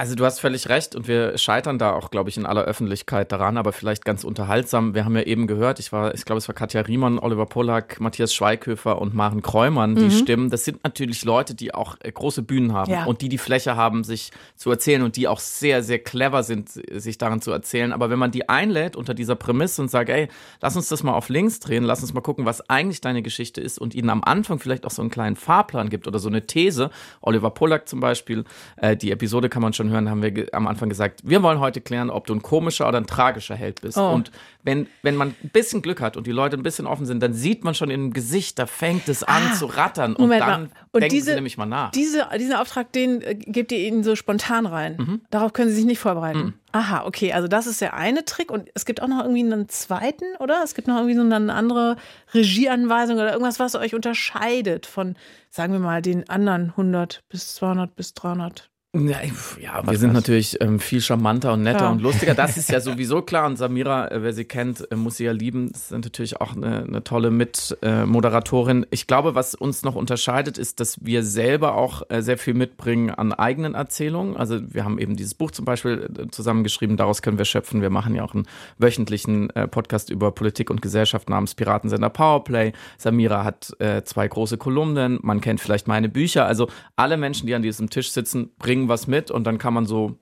Also 0.00 0.14
du 0.14 0.24
hast 0.24 0.40
völlig 0.40 0.70
recht 0.70 0.96
und 0.96 1.08
wir 1.08 1.36
scheitern 1.36 1.78
da 1.78 1.92
auch, 1.92 2.10
glaube 2.10 2.30
ich, 2.30 2.38
in 2.38 2.46
aller 2.46 2.62
Öffentlichkeit 2.62 3.30
daran, 3.32 3.58
aber 3.58 3.70
vielleicht 3.70 4.06
ganz 4.06 4.24
unterhaltsam. 4.24 4.94
Wir 4.94 5.04
haben 5.04 5.14
ja 5.14 5.24
eben 5.24 5.46
gehört, 5.46 5.78
ich 5.78 5.92
war, 5.92 6.14
ich 6.14 6.24
glaube, 6.24 6.38
es 6.38 6.48
war 6.48 6.54
Katja 6.54 6.80
Riemann, 6.80 7.18
Oliver 7.18 7.44
Pollack, 7.44 8.00
Matthias 8.00 8.32
Schweighöfer 8.32 8.98
und 8.98 9.12
Maren 9.12 9.42
Kräumann, 9.42 9.96
die 9.96 10.04
mhm. 10.04 10.10
Stimmen. 10.10 10.48
Das 10.48 10.64
sind 10.64 10.82
natürlich 10.84 11.22
Leute, 11.26 11.54
die 11.54 11.74
auch 11.74 11.96
äh, 12.00 12.10
große 12.10 12.40
Bühnen 12.40 12.72
haben 12.72 12.90
ja. 12.90 13.04
und 13.04 13.20
die 13.20 13.28
die 13.28 13.36
Fläche 13.36 13.76
haben, 13.76 14.02
sich 14.02 14.30
zu 14.56 14.70
erzählen 14.70 15.02
und 15.02 15.16
die 15.16 15.28
auch 15.28 15.38
sehr, 15.38 15.82
sehr 15.82 15.98
clever 15.98 16.44
sind, 16.44 16.70
sich 16.70 17.18
daran 17.18 17.42
zu 17.42 17.50
erzählen. 17.50 17.92
Aber 17.92 18.08
wenn 18.08 18.18
man 18.18 18.30
die 18.30 18.48
einlädt 18.48 18.96
unter 18.96 19.12
dieser 19.12 19.36
Prämisse 19.36 19.82
und 19.82 19.90
sagt, 19.90 20.08
ey, 20.08 20.28
lass 20.62 20.76
uns 20.76 20.88
das 20.88 21.02
mal 21.02 21.12
auf 21.12 21.28
links 21.28 21.60
drehen, 21.60 21.84
lass 21.84 22.00
uns 22.00 22.14
mal 22.14 22.22
gucken, 22.22 22.46
was 22.46 22.70
eigentlich 22.70 23.02
deine 23.02 23.20
Geschichte 23.20 23.60
ist 23.60 23.78
und 23.78 23.94
ihnen 23.94 24.08
am 24.08 24.24
Anfang 24.24 24.60
vielleicht 24.60 24.86
auch 24.86 24.92
so 24.92 25.02
einen 25.02 25.10
kleinen 25.10 25.36
Fahrplan 25.36 25.90
gibt 25.90 26.08
oder 26.08 26.18
so 26.18 26.30
eine 26.30 26.46
These. 26.46 26.88
Oliver 27.20 27.50
Pollack 27.50 27.86
zum 27.86 28.00
Beispiel, 28.00 28.44
äh, 28.78 28.96
die 28.96 29.10
Episode 29.10 29.50
kann 29.50 29.60
man 29.60 29.74
schon 29.74 29.89
hören, 29.90 30.08
haben 30.08 30.22
wir 30.22 30.46
am 30.52 30.66
Anfang 30.66 30.88
gesagt, 30.88 31.20
wir 31.24 31.42
wollen 31.42 31.60
heute 31.60 31.80
klären, 31.80 32.10
ob 32.10 32.26
du 32.26 32.34
ein 32.34 32.42
komischer 32.42 32.88
oder 32.88 32.98
ein 32.98 33.06
tragischer 33.06 33.54
Held 33.54 33.80
bist. 33.82 33.98
Oh. 33.98 34.10
Und 34.12 34.30
wenn, 34.62 34.86
wenn 35.02 35.16
man 35.16 35.34
ein 35.42 35.50
bisschen 35.50 35.82
Glück 35.82 36.00
hat 36.00 36.16
und 36.16 36.26
die 36.26 36.32
Leute 36.32 36.56
ein 36.56 36.62
bisschen 36.62 36.86
offen 36.86 37.06
sind, 37.06 37.22
dann 37.22 37.32
sieht 37.32 37.64
man 37.64 37.74
schon 37.74 37.90
im 37.90 38.12
Gesicht, 38.12 38.58
da 38.58 38.66
fängt 38.66 39.08
es 39.08 39.22
an 39.22 39.42
ah, 39.50 39.54
zu 39.54 39.66
rattern 39.66 40.14
und 40.14 40.22
Moment 40.22 40.42
dann 40.42 40.72
und 40.92 41.00
denken 41.00 41.14
diese, 41.14 41.30
sie 41.30 41.34
nämlich 41.34 41.56
mal 41.56 41.66
nach. 41.66 41.90
Diese, 41.92 42.28
diesen 42.38 42.54
Auftrag, 42.54 42.92
den 42.92 43.22
äh, 43.22 43.34
gebt 43.34 43.72
ihr 43.72 43.78
ihnen 43.78 44.04
so 44.04 44.16
spontan 44.16 44.66
rein. 44.66 44.96
Mhm. 44.98 45.20
Darauf 45.30 45.52
können 45.52 45.70
sie 45.70 45.76
sich 45.76 45.86
nicht 45.86 45.98
vorbereiten. 45.98 46.38
Mhm. 46.38 46.54
Aha, 46.72 47.04
okay, 47.04 47.32
also 47.32 47.48
das 47.48 47.66
ist 47.66 47.80
der 47.80 47.94
eine 47.94 48.24
Trick 48.24 48.50
und 48.50 48.68
es 48.74 48.84
gibt 48.84 49.02
auch 49.02 49.08
noch 49.08 49.20
irgendwie 49.20 49.40
einen 49.40 49.68
zweiten, 49.68 50.36
oder? 50.38 50.60
Es 50.62 50.74
gibt 50.74 50.88
noch 50.88 50.96
irgendwie 50.96 51.16
so 51.16 51.22
eine 51.22 51.52
andere 51.52 51.96
Regieanweisung 52.32 53.16
oder 53.16 53.32
irgendwas, 53.32 53.58
was 53.58 53.74
euch 53.74 53.94
unterscheidet 53.94 54.86
von, 54.86 55.16
sagen 55.48 55.72
wir 55.72 55.80
mal, 55.80 56.00
den 56.02 56.28
anderen 56.28 56.70
100 56.70 57.24
bis 57.28 57.54
200 57.54 57.96
bis 57.96 58.14
300 58.14 58.69
ja, 58.92 59.18
ja 59.60 59.88
wir 59.88 59.98
sind 59.98 60.12
natürlich 60.12 60.60
ähm, 60.60 60.80
viel 60.80 61.00
charmanter 61.00 61.52
und 61.52 61.62
netter 61.62 61.84
ja. 61.84 61.90
und 61.90 62.02
lustiger. 62.02 62.34
Das 62.34 62.56
ist 62.56 62.70
ja 62.70 62.80
sowieso 62.80 63.22
klar. 63.22 63.46
Und 63.46 63.56
Samira, 63.56 64.10
äh, 64.10 64.22
wer 64.24 64.32
sie 64.32 64.44
kennt, 64.44 64.90
äh, 64.90 64.96
muss 64.96 65.18
sie 65.18 65.24
ja 65.24 65.32
lieben. 65.32 65.70
Das 65.70 65.84
ist 65.84 65.90
natürlich 65.92 66.40
auch 66.40 66.56
eine, 66.56 66.82
eine 66.82 67.04
tolle 67.04 67.30
Mitmoderatorin. 67.30 68.82
Äh, 68.82 68.86
ich 68.90 69.06
glaube, 69.06 69.36
was 69.36 69.54
uns 69.54 69.84
noch 69.84 69.94
unterscheidet, 69.94 70.58
ist, 70.58 70.80
dass 70.80 71.04
wir 71.04 71.22
selber 71.22 71.76
auch 71.76 72.02
äh, 72.08 72.20
sehr 72.20 72.36
viel 72.36 72.54
mitbringen 72.54 73.10
an 73.10 73.32
eigenen 73.32 73.76
Erzählungen. 73.76 74.36
Also 74.36 74.58
wir 74.66 74.84
haben 74.84 74.98
eben 74.98 75.14
dieses 75.14 75.34
Buch 75.34 75.52
zum 75.52 75.64
Beispiel 75.64 76.10
äh, 76.18 76.28
zusammengeschrieben. 76.28 76.96
Daraus 76.96 77.22
können 77.22 77.38
wir 77.38 77.44
schöpfen. 77.44 77.82
Wir 77.82 77.90
machen 77.90 78.16
ja 78.16 78.24
auch 78.24 78.34
einen 78.34 78.48
wöchentlichen 78.78 79.50
äh, 79.50 79.68
Podcast 79.68 80.10
über 80.10 80.32
Politik 80.32 80.68
und 80.68 80.82
Gesellschaft 80.82 81.30
namens 81.30 81.54
Piratensender 81.54 82.10
Powerplay. 82.10 82.72
Samira 82.98 83.44
hat 83.44 83.72
zwei 84.04 84.26
große 84.26 84.58
Kolumnen. 84.58 85.18
Man 85.22 85.40
kennt 85.40 85.60
vielleicht 85.60 85.86
meine 85.86 86.08
Bücher. 86.08 86.46
Also 86.46 86.68
alle 86.96 87.16
Menschen, 87.16 87.46
die 87.46 87.54
an 87.54 87.62
diesem 87.62 87.90
Tisch 87.90 88.10
sitzen, 88.10 88.50
bringen 88.58 88.79
bringen 88.80 88.88
was 88.88 89.06
mit 89.06 89.30
und 89.30 89.44
dann 89.44 89.58
kann 89.58 89.74
man 89.74 89.86
so 89.86 90.16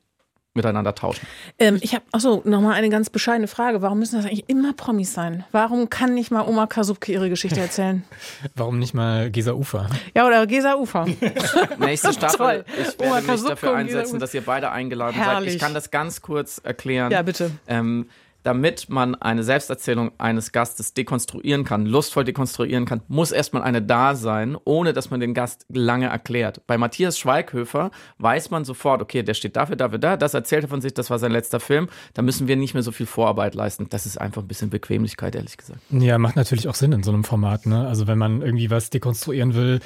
miteinander 0.54 0.92
tauschen. 0.94 1.24
Ähm, 1.60 1.78
ich 1.82 1.94
habe 1.94 2.04
achso 2.10 2.42
nochmal 2.44 2.72
eine 2.74 2.88
ganz 2.88 3.10
bescheidene 3.10 3.46
Frage. 3.46 3.80
Warum 3.80 4.00
müssen 4.00 4.16
das 4.16 4.24
eigentlich 4.24 4.48
immer 4.48 4.72
Promis 4.72 5.12
sein? 5.14 5.44
Warum 5.52 5.88
kann 5.88 6.14
nicht 6.14 6.32
mal 6.32 6.48
Oma 6.48 6.66
Kasubke 6.66 7.12
ihre 7.12 7.28
Geschichte 7.28 7.60
erzählen? 7.60 8.02
Warum 8.56 8.80
nicht 8.80 8.92
mal 8.92 9.30
Gesa 9.30 9.52
Ufer? 9.52 9.88
Ja, 10.16 10.26
oder 10.26 10.46
Gesa 10.48 10.74
Ufer. 10.74 11.06
Nächste 11.78 12.12
Staffel. 12.14 12.64
Toll. 12.64 12.64
Ich 12.76 12.98
werde 12.98 13.04
Oma 13.04 13.20
mich 13.20 13.44
dafür 13.44 13.76
einsetzen, 13.76 14.18
dass 14.18 14.34
ihr 14.34 14.40
beide 14.40 14.72
eingeladen 14.72 15.14
Herrlich. 15.14 15.50
seid. 15.50 15.56
Ich 15.56 15.60
kann 15.60 15.74
das 15.74 15.92
ganz 15.92 16.22
kurz 16.22 16.58
erklären. 16.64 17.12
Ja, 17.12 17.22
bitte. 17.22 17.52
Ähm, 17.68 18.08
damit 18.42 18.88
man 18.88 19.14
eine 19.14 19.42
Selbsterzählung 19.42 20.12
eines 20.18 20.52
Gastes 20.52 20.94
dekonstruieren 20.94 21.64
kann, 21.64 21.86
lustvoll 21.86 22.24
dekonstruieren 22.24 22.84
kann, 22.84 23.02
muss 23.08 23.32
erstmal 23.32 23.62
eine 23.62 23.82
da 23.82 24.14
sein, 24.14 24.56
ohne 24.64 24.92
dass 24.92 25.10
man 25.10 25.20
den 25.20 25.34
Gast 25.34 25.66
lange 25.68 26.06
erklärt. 26.06 26.66
Bei 26.66 26.78
Matthias 26.78 27.18
Schweighöfer 27.18 27.90
weiß 28.18 28.50
man 28.50 28.64
sofort, 28.64 29.02
okay, 29.02 29.22
der 29.22 29.34
steht 29.34 29.56
dafür, 29.56 29.76
dafür, 29.76 29.98
da, 29.98 30.16
das 30.16 30.34
erzählt 30.34 30.64
er 30.64 30.68
von 30.68 30.80
sich, 30.80 30.94
das 30.94 31.10
war 31.10 31.18
sein 31.18 31.32
letzter 31.32 31.60
Film, 31.60 31.88
da 32.14 32.22
müssen 32.22 32.48
wir 32.48 32.56
nicht 32.56 32.74
mehr 32.74 32.82
so 32.82 32.92
viel 32.92 33.06
Vorarbeit 33.06 33.54
leisten. 33.54 33.88
Das 33.88 34.06
ist 34.06 34.18
einfach 34.18 34.42
ein 34.42 34.48
bisschen 34.48 34.70
Bequemlichkeit, 34.70 35.34
ehrlich 35.34 35.56
gesagt. 35.56 35.80
Ja, 35.90 36.18
macht 36.18 36.36
natürlich 36.36 36.68
auch 36.68 36.74
Sinn 36.74 36.92
in 36.92 37.02
so 37.02 37.10
einem 37.10 37.24
Format, 37.24 37.66
ne? 37.66 37.86
Also 37.86 38.06
wenn 38.06 38.18
man 38.18 38.42
irgendwie 38.42 38.70
was 38.70 38.90
dekonstruieren 38.90 39.54
will, 39.54 39.80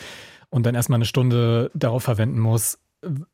und 0.53 0.67
dann 0.67 0.75
erstmal 0.75 0.99
eine 0.99 1.07
Stunde 1.07 1.71
darauf 1.75 2.05
verwenden 2.05 2.39
muss, 2.39 2.79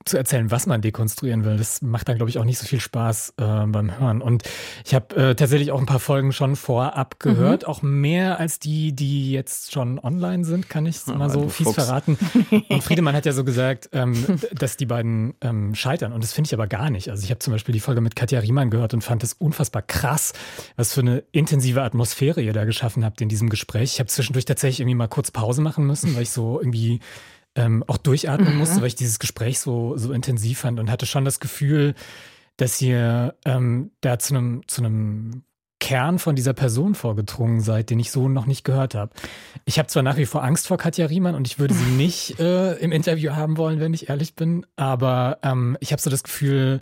zu 0.04 0.16
erzählen, 0.16 0.50
was 0.50 0.66
man 0.66 0.80
dekonstruieren 0.80 1.44
will. 1.44 1.58
Das 1.58 1.82
macht 1.82 2.08
dann, 2.08 2.16
glaube 2.16 2.30
ich, 2.30 2.38
auch 2.38 2.44
nicht 2.44 2.58
so 2.58 2.66
viel 2.66 2.80
Spaß 2.80 3.34
äh, 3.36 3.66
beim 3.66 3.98
Hören. 3.98 4.22
Und 4.22 4.44
ich 4.84 4.94
habe 4.94 5.14
äh, 5.16 5.34
tatsächlich 5.34 5.72
auch 5.72 5.80
ein 5.80 5.86
paar 5.86 6.00
Folgen 6.00 6.32
schon 6.32 6.56
vorab 6.56 7.20
gehört, 7.20 7.62
mhm. 7.62 7.68
auch 7.68 7.82
mehr 7.82 8.38
als 8.38 8.58
die, 8.58 8.92
die 8.92 9.30
jetzt 9.30 9.72
schon 9.72 9.98
online 9.98 10.44
sind, 10.44 10.70
kann 10.70 10.86
ich 10.86 11.06
mal 11.06 11.28
so 11.28 11.48
fies 11.48 11.66
Fuchs. 11.66 11.74
verraten. 11.74 12.16
Und 12.68 12.82
Friedemann 12.82 13.14
hat 13.14 13.26
ja 13.26 13.32
so 13.32 13.44
gesagt, 13.44 13.90
ähm, 13.92 14.40
dass 14.52 14.78
die 14.78 14.86
beiden 14.86 15.34
ähm, 15.42 15.74
scheitern. 15.74 16.12
Und 16.12 16.24
das 16.24 16.32
finde 16.32 16.48
ich 16.48 16.54
aber 16.54 16.66
gar 16.66 16.88
nicht. 16.88 17.10
Also 17.10 17.22
ich 17.24 17.30
habe 17.30 17.40
zum 17.40 17.52
Beispiel 17.52 17.74
die 17.74 17.80
Folge 17.80 18.00
mit 18.00 18.16
Katja 18.16 18.40
Riemann 18.40 18.70
gehört 18.70 18.94
und 18.94 19.02
fand 19.02 19.22
es 19.22 19.34
unfassbar 19.34 19.82
krass, 19.82 20.32
was 20.76 20.94
für 20.94 21.00
eine 21.00 21.24
intensive 21.32 21.82
Atmosphäre 21.82 22.40
ihr 22.40 22.54
da 22.54 22.64
geschaffen 22.64 23.04
habt 23.04 23.20
in 23.20 23.28
diesem 23.28 23.50
Gespräch. 23.50 23.94
Ich 23.94 24.00
habe 24.00 24.08
zwischendurch 24.08 24.46
tatsächlich 24.46 24.80
irgendwie 24.80 24.96
mal 24.96 25.08
kurz 25.08 25.30
Pause 25.30 25.60
machen 25.60 25.86
müssen, 25.86 26.14
weil 26.14 26.22
ich 26.22 26.30
so 26.30 26.58
irgendwie 26.58 27.00
ähm, 27.58 27.82
auch 27.88 27.98
durchatmen 27.98 28.52
mhm. 28.52 28.58
musste, 28.58 28.80
weil 28.80 28.86
ich 28.86 28.94
dieses 28.94 29.18
Gespräch 29.18 29.58
so, 29.58 29.96
so 29.96 30.12
intensiv 30.12 30.60
fand 30.60 30.78
und 30.78 30.90
hatte 30.90 31.06
schon 31.06 31.24
das 31.24 31.40
Gefühl, 31.40 31.94
dass 32.56 32.80
ihr 32.80 33.34
ähm, 33.44 33.90
da 34.00 34.18
zu 34.18 34.34
einem 34.34 34.62
zu 34.68 34.80
einem 34.80 35.42
Kern 35.80 36.18
von 36.18 36.34
dieser 36.34 36.54
Person 36.54 36.94
vorgedrungen 36.94 37.60
seid, 37.60 37.90
den 37.90 38.00
ich 38.00 38.10
so 38.10 38.28
noch 38.28 38.46
nicht 38.46 38.64
gehört 38.64 38.94
habe. 38.94 39.12
Ich 39.64 39.78
habe 39.78 39.88
zwar 39.88 40.02
nach 40.02 40.16
wie 40.16 40.26
vor 40.26 40.42
Angst 40.42 40.66
vor 40.66 40.76
Katja 40.76 41.06
Riemann 41.06 41.34
und 41.34 41.46
ich 41.46 41.58
würde 41.58 41.74
sie 41.74 41.84
nicht 41.96 42.38
äh, 42.40 42.74
im 42.74 42.92
Interview 42.92 43.32
haben 43.32 43.56
wollen, 43.56 43.80
wenn 43.80 43.94
ich 43.94 44.08
ehrlich 44.08 44.34
bin, 44.34 44.66
aber 44.76 45.38
ähm, 45.42 45.76
ich 45.80 45.92
habe 45.92 46.02
so 46.02 46.10
das 46.10 46.22
Gefühl, 46.22 46.80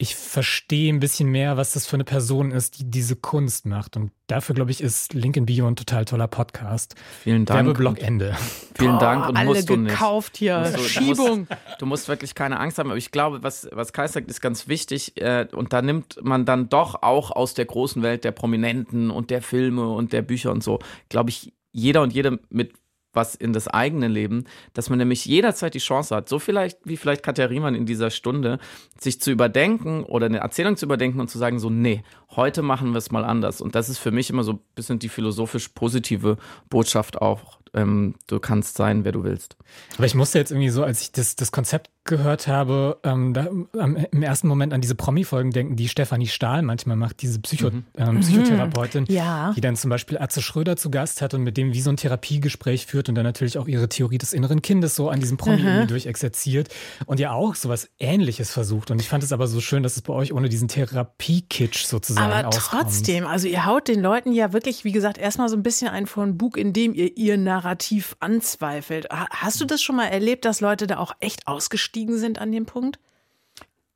ich 0.00 0.16
verstehe 0.16 0.90
ein 0.90 0.98
bisschen 0.98 1.28
mehr, 1.28 1.58
was 1.58 1.72
das 1.72 1.84
für 1.86 1.96
eine 1.96 2.04
Person 2.04 2.52
ist, 2.52 2.78
die 2.78 2.90
diese 2.90 3.16
Kunst 3.16 3.66
macht. 3.66 3.98
Und 3.98 4.12
dafür, 4.28 4.54
glaube 4.54 4.70
ich, 4.70 4.80
ist 4.80 5.12
Link 5.12 5.36
in 5.36 5.44
Bio 5.44 5.66
ein 5.66 5.76
total 5.76 6.06
toller 6.06 6.26
Podcast. 6.26 6.94
Vielen 7.22 7.44
Dank. 7.44 7.66
Werbeblock 7.66 8.00
Ende. 8.00 8.34
Vielen 8.74 8.98
Dank 8.98 9.28
und 9.28 9.36
alle 9.36 9.48
musst 9.50 9.68
du 9.68 9.76
gekauft 9.76 10.38
hier. 10.38 10.72
Du, 10.74 10.82
Schiebung. 10.84 11.16
Du 11.16 11.36
musst, 11.36 11.50
du 11.80 11.86
musst, 11.86 12.08
wirklich 12.08 12.34
keine 12.34 12.58
Angst 12.58 12.78
haben. 12.78 12.88
Aber 12.88 12.96
ich 12.96 13.10
glaube, 13.10 13.42
was, 13.42 13.68
was 13.72 13.92
Kai 13.92 14.08
sagt, 14.08 14.30
ist 14.30 14.40
ganz 14.40 14.68
wichtig. 14.68 15.20
Äh, 15.20 15.48
und 15.52 15.74
da 15.74 15.82
nimmt 15.82 16.18
man 16.22 16.46
dann 16.46 16.70
doch 16.70 17.02
auch 17.02 17.30
aus 17.30 17.52
der 17.52 17.66
großen 17.66 18.02
Welt 18.02 18.24
der 18.24 18.32
Prominenten 18.32 19.10
und 19.10 19.28
der 19.28 19.42
Filme 19.42 19.86
und 19.92 20.14
der 20.14 20.22
Bücher 20.22 20.50
und 20.50 20.64
so, 20.64 20.78
glaube 21.10 21.28
ich, 21.28 21.52
jeder 21.72 22.00
und 22.00 22.14
jede 22.14 22.40
mit 22.48 22.72
was 23.12 23.34
in 23.34 23.52
das 23.52 23.68
eigene 23.68 24.08
Leben, 24.08 24.44
dass 24.74 24.90
man 24.90 24.98
nämlich 24.98 25.24
jederzeit 25.24 25.74
die 25.74 25.78
Chance 25.78 26.14
hat, 26.14 26.28
so 26.28 26.38
vielleicht 26.38 26.78
wie 26.84 26.96
vielleicht 26.96 27.22
Katja 27.22 27.46
Riemann 27.46 27.74
in 27.74 27.86
dieser 27.86 28.10
Stunde, 28.10 28.58
sich 28.98 29.20
zu 29.20 29.30
überdenken 29.30 30.04
oder 30.04 30.26
eine 30.26 30.38
Erzählung 30.38 30.76
zu 30.76 30.86
überdenken 30.86 31.20
und 31.20 31.28
zu 31.28 31.38
sagen, 31.38 31.58
so, 31.58 31.70
nee, 31.70 32.02
heute 32.30 32.62
machen 32.62 32.92
wir 32.92 32.98
es 32.98 33.10
mal 33.10 33.24
anders. 33.24 33.60
Und 33.60 33.74
das 33.74 33.88
ist 33.88 33.98
für 33.98 34.10
mich 34.10 34.30
immer 34.30 34.44
so 34.44 34.52
ein 34.52 34.60
bisschen 34.74 34.98
die 34.98 35.08
philosophisch 35.08 35.68
positive 35.68 36.36
Botschaft 36.68 37.20
auch 37.20 37.60
ähm, 37.74 38.14
du 38.26 38.40
kannst 38.40 38.76
sein, 38.76 39.04
wer 39.04 39.12
du 39.12 39.24
willst. 39.24 39.56
Aber 39.96 40.06
ich 40.06 40.14
musste 40.14 40.38
jetzt 40.38 40.50
irgendwie 40.50 40.70
so, 40.70 40.82
als 40.82 41.02
ich 41.02 41.12
das, 41.12 41.36
das 41.36 41.52
Konzept 41.52 41.90
gehört 42.04 42.48
habe, 42.48 42.98
ähm, 43.04 43.34
da, 43.34 43.46
ähm, 43.78 44.06
im 44.10 44.22
ersten 44.22 44.48
Moment 44.48 44.72
an 44.72 44.80
diese 44.80 44.94
Promi-Folgen 44.94 45.50
denken, 45.50 45.76
die 45.76 45.88
Stefanie 45.88 46.26
Stahl 46.26 46.62
manchmal 46.62 46.96
macht, 46.96 47.22
diese 47.22 47.38
Psycho 47.40 47.70
mhm. 47.70 47.84
ähm, 47.96 48.20
Psychotherapeutin, 48.20 49.04
ja. 49.08 49.52
die 49.54 49.60
dann 49.60 49.76
zum 49.76 49.90
Beispiel 49.90 50.18
Atze 50.18 50.40
Schröder 50.40 50.76
zu 50.76 50.90
Gast 50.90 51.22
hat 51.22 51.34
und 51.34 51.42
mit 51.42 51.56
dem 51.56 51.72
wie 51.72 51.80
so 51.80 51.90
ein 51.90 51.96
Therapiegespräch 51.96 52.86
führt 52.86 53.08
und 53.08 53.14
dann 53.14 53.24
natürlich 53.24 53.58
auch 53.58 53.68
ihre 53.68 53.88
Theorie 53.88 54.18
des 54.18 54.32
inneren 54.32 54.62
Kindes 54.62 54.96
so 54.96 55.10
an 55.10 55.20
diesem 55.20 55.36
Promi 55.36 55.62
mhm. 55.62 55.86
durchexerziert 55.86 56.68
und 57.06 57.20
ja 57.20 57.32
auch 57.32 57.54
sowas 57.54 57.88
Ähnliches 57.98 58.50
versucht. 58.50 58.90
Und 58.90 59.00
ich 59.00 59.08
fand 59.08 59.22
es 59.22 59.32
aber 59.32 59.46
so 59.46 59.60
schön, 59.60 59.82
dass 59.82 59.94
es 59.96 60.02
bei 60.02 60.12
euch 60.12 60.32
ohne 60.32 60.48
diesen 60.48 60.68
Therapie-Kitsch 60.68 61.84
sozusagen 61.84 62.32
Aber 62.32 62.48
auskommt. 62.48 62.82
trotzdem, 62.82 63.26
also 63.26 63.46
ihr 63.46 63.66
haut 63.66 63.88
den 63.88 64.00
Leuten 64.00 64.32
ja 64.32 64.52
wirklich, 64.52 64.84
wie 64.84 64.92
gesagt, 64.92 65.18
erstmal 65.18 65.48
so 65.48 65.56
ein 65.56 65.62
bisschen 65.62 65.88
ein 65.88 66.06
von 66.06 66.38
Bug, 66.38 66.56
in 66.56 66.72
dem 66.72 66.94
ihr 66.94 67.16
ihr 67.16 67.36
Narrativ 67.60 68.16
anzweifelt. 68.20 69.08
Hast 69.10 69.60
du 69.60 69.64
das 69.66 69.82
schon 69.82 69.96
mal 69.96 70.06
erlebt, 70.06 70.44
dass 70.44 70.60
Leute 70.60 70.86
da 70.86 70.98
auch 70.98 71.12
echt 71.20 71.46
ausgestiegen 71.46 72.18
sind 72.18 72.38
an 72.38 72.52
dem 72.52 72.66
Punkt? 72.66 72.98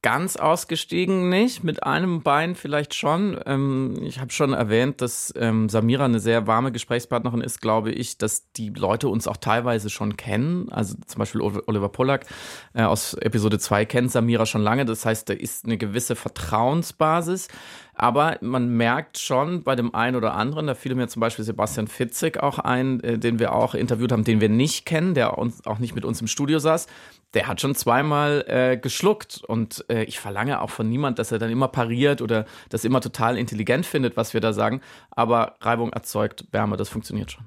ganz 0.04 0.36
ausgestiegen 0.36 1.30
nicht, 1.30 1.64
mit 1.64 1.82
einem 1.82 2.20
Bein 2.20 2.56
vielleicht 2.56 2.92
schon. 2.92 3.40
Ähm, 3.46 3.96
ich 4.02 4.20
habe 4.20 4.30
schon 4.32 4.52
erwähnt, 4.52 5.00
dass 5.00 5.32
ähm, 5.34 5.70
Samira 5.70 6.04
eine 6.04 6.20
sehr 6.20 6.46
warme 6.46 6.72
Gesprächspartnerin 6.72 7.40
ist, 7.40 7.62
glaube 7.62 7.90
ich, 7.90 8.18
dass 8.18 8.52
die 8.52 8.68
Leute 8.68 9.08
uns 9.08 9.26
auch 9.26 9.38
teilweise 9.38 9.88
schon 9.88 10.18
kennen. 10.18 10.68
Also 10.70 10.94
zum 11.06 11.20
Beispiel 11.20 11.40
Oliver 11.40 11.88
Pollack 11.88 12.26
äh, 12.74 12.82
aus 12.82 13.14
Episode 13.14 13.58
2 13.58 13.86
kennt 13.86 14.12
Samira 14.12 14.44
schon 14.44 14.60
lange. 14.60 14.84
Das 14.84 15.06
heißt, 15.06 15.26
da 15.30 15.32
ist 15.32 15.64
eine 15.64 15.78
gewisse 15.78 16.16
Vertrauensbasis. 16.16 17.48
Aber 17.94 18.38
man 18.40 18.68
merkt 18.68 19.18
schon 19.18 19.62
bei 19.62 19.76
dem 19.76 19.94
einen 19.94 20.16
oder 20.16 20.34
anderen, 20.34 20.66
da 20.66 20.74
fiel 20.74 20.94
mir 20.94 21.08
zum 21.08 21.20
Beispiel 21.20 21.44
Sebastian 21.44 21.86
Fitzig 21.86 22.42
auch 22.42 22.58
ein, 22.58 23.00
äh, 23.00 23.18
den 23.18 23.38
wir 23.38 23.52
auch 23.52 23.74
interviewt 23.74 24.12
haben, 24.12 24.24
den 24.24 24.40
wir 24.40 24.48
nicht 24.48 24.84
kennen, 24.84 25.14
der 25.14 25.38
uns 25.38 25.64
auch 25.66 25.78
nicht 25.78 25.94
mit 25.94 26.04
uns 26.04 26.20
im 26.20 26.26
Studio 26.26 26.58
saß, 26.58 26.86
der 27.34 27.46
hat 27.46 27.60
schon 27.60 27.74
zweimal 27.74 28.44
äh, 28.48 28.76
geschluckt. 28.76 29.42
Und 29.46 29.84
äh, 29.88 30.04
ich 30.04 30.18
verlange 30.18 30.60
auch 30.60 30.70
von 30.70 30.88
niemand, 30.88 31.18
dass 31.18 31.32
er 31.32 31.38
dann 31.38 31.50
immer 31.50 31.68
pariert 31.68 32.22
oder 32.22 32.46
das 32.68 32.84
immer 32.84 33.00
total 33.00 33.38
intelligent 33.38 33.86
findet, 33.86 34.16
was 34.16 34.34
wir 34.34 34.40
da 34.40 34.52
sagen. 34.52 34.80
Aber 35.10 35.56
Reibung 35.60 35.92
erzeugt 35.92 36.46
Wärme, 36.52 36.76
das 36.76 36.88
funktioniert 36.88 37.32
schon. 37.32 37.44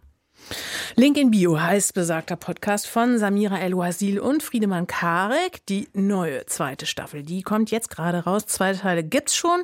Link 0.96 1.18
in 1.18 1.32
Bio 1.32 1.60
heißt 1.60 1.94
besagter 1.94 2.38
Podcast 2.38 2.88
von 2.88 3.18
Samira 3.18 3.60
El-Wazil 3.60 4.20
und 4.20 4.44
Friedemann 4.44 4.88
Karek. 4.88 5.66
Die 5.68 5.90
neue 5.94 6.46
zweite 6.46 6.86
Staffel, 6.86 7.24
die 7.24 7.42
kommt 7.42 7.72
jetzt 7.72 7.90
gerade 7.90 8.24
raus. 8.24 8.46
Zwei 8.46 8.74
Teile 8.74 9.04
gibt's 9.04 9.36
schon 9.36 9.64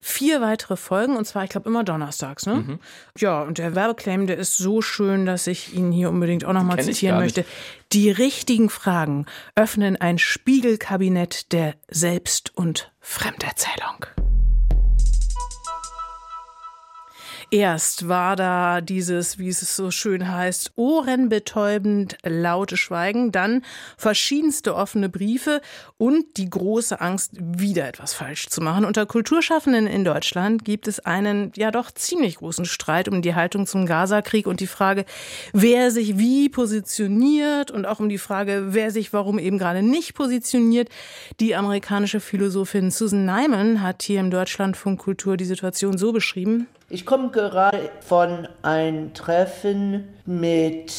vier 0.00 0.40
weitere 0.40 0.76
Folgen 0.76 1.16
und 1.16 1.26
zwar, 1.26 1.44
ich 1.44 1.50
glaube, 1.50 1.68
immer 1.68 1.84
donnerstags. 1.84 2.46
Ne? 2.46 2.54
Mhm. 2.54 2.78
Ja, 3.18 3.42
und 3.42 3.58
der 3.58 3.74
Werbeclaim, 3.74 4.26
der 4.26 4.38
ist 4.38 4.56
so 4.56 4.80
schön, 4.80 5.26
dass 5.26 5.46
ich 5.46 5.74
ihn 5.74 5.92
hier 5.92 6.08
unbedingt 6.08 6.44
auch 6.44 6.52
nochmal 6.52 6.82
zitieren 6.82 7.18
möchte. 7.18 7.44
Die 7.92 8.10
richtigen 8.10 8.70
Fragen 8.70 9.26
öffnen 9.54 9.96
ein 9.96 10.18
Spiegelkabinett 10.18 11.52
der 11.52 11.74
Selbst- 11.88 12.56
und 12.56 12.92
Fremderzählung. 13.00 14.06
Erst 17.52 18.06
war 18.06 18.36
da 18.36 18.80
dieses, 18.80 19.40
wie 19.40 19.48
es 19.48 19.74
so 19.74 19.90
schön 19.90 20.30
heißt, 20.30 20.70
ohrenbetäubend 20.76 22.16
laute 22.24 22.76
Schweigen, 22.76 23.32
dann 23.32 23.62
verschiedenste 23.96 24.76
offene 24.76 25.08
Briefe 25.08 25.60
und 25.98 26.36
die 26.36 26.48
große 26.48 27.00
Angst, 27.00 27.32
wieder 27.40 27.88
etwas 27.88 28.14
falsch 28.14 28.46
zu 28.46 28.60
machen. 28.60 28.84
Unter 28.84 29.04
Kulturschaffenden 29.04 29.88
in 29.88 30.04
Deutschland 30.04 30.64
gibt 30.64 30.86
es 30.86 31.00
einen 31.00 31.50
ja 31.56 31.72
doch 31.72 31.90
ziemlich 31.90 32.36
großen 32.36 32.66
Streit 32.66 33.08
um 33.08 33.20
die 33.20 33.34
Haltung 33.34 33.66
zum 33.66 33.84
Gazakrieg 33.84 34.46
und 34.46 34.60
die 34.60 34.68
Frage, 34.68 35.04
wer 35.52 35.90
sich 35.90 36.18
wie 36.18 36.50
positioniert 36.50 37.72
und 37.72 37.84
auch 37.84 37.98
um 37.98 38.08
die 38.08 38.18
Frage, 38.18 38.66
wer 38.68 38.92
sich 38.92 39.12
warum 39.12 39.40
eben 39.40 39.58
gerade 39.58 39.82
nicht 39.82 40.14
positioniert. 40.14 40.88
Die 41.40 41.56
amerikanische 41.56 42.20
Philosophin 42.20 42.92
Susan 42.92 43.24
Nyman 43.24 43.82
hat 43.82 44.04
hier 44.04 44.20
im 44.20 44.30
Deutschlandfunk 44.30 45.00
Kultur 45.00 45.36
die 45.36 45.44
Situation 45.44 45.98
so 45.98 46.12
beschrieben. 46.12 46.68
Ich 46.92 47.06
komme 47.06 47.28
gerade 47.28 47.88
von 48.00 48.48
einem 48.62 49.14
Treffen 49.14 50.08
mit 50.26 50.92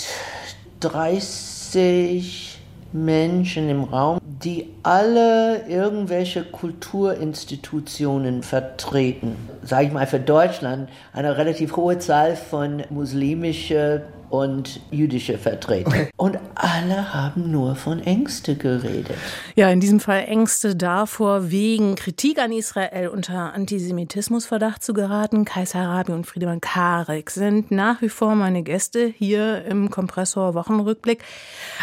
30 0.80 2.60
Menschen 2.93 3.69
im 3.69 3.84
Raum, 3.84 4.19
die 4.23 4.69
alle 4.84 5.67
irgendwelche 5.67 6.45
Kulturinstitutionen 6.45 8.41
vertreten. 8.41 9.36
Sage 9.63 9.88
ich 9.88 9.91
mal 9.91 10.08
für 10.08 10.21
Deutschland 10.21 10.88
eine 11.12 11.38
relativ 11.38 11.75
hohe 11.75 11.99
Zahl 11.99 12.38
von 12.38 12.84
muslimischen 12.89 14.04
und 14.32 14.80
jüdische 14.91 15.38
Vertreter. 15.38 16.08
Und 16.15 16.39
alle 16.56 17.13
haben 17.13 17.52
nur 17.52 17.76
von 17.76 18.00
Ängste 18.00 18.56
geredet. 18.56 19.17
Ja, 19.56 19.70
in 19.70 19.82
diesem 19.82 20.00
Fall 20.00 20.24
Ängste 20.26 20.76
davor, 20.76 21.52
wegen 21.52 21.96
Kritik 21.96 22.39
an 22.39 22.54
Israel 22.54 23.10
unter 23.10 23.54
Antisemitismusverdacht 23.54 24.84
zu 24.84 24.94
geraten. 24.94 25.44
Kaiser 25.44 25.80
Arabi 25.80 26.13
und 26.13 26.26
Friedemann 26.26 26.62
Karek 26.62 27.30
sind 27.30 27.72
nach 27.72 28.02
wie 28.02 28.08
vor 28.08 28.36
meine 28.36 28.63
Gäste 28.63 29.06
hier 29.06 29.65
im 29.65 29.89
Kompressor 29.89 30.54
Wochenrückblick. 30.54 31.24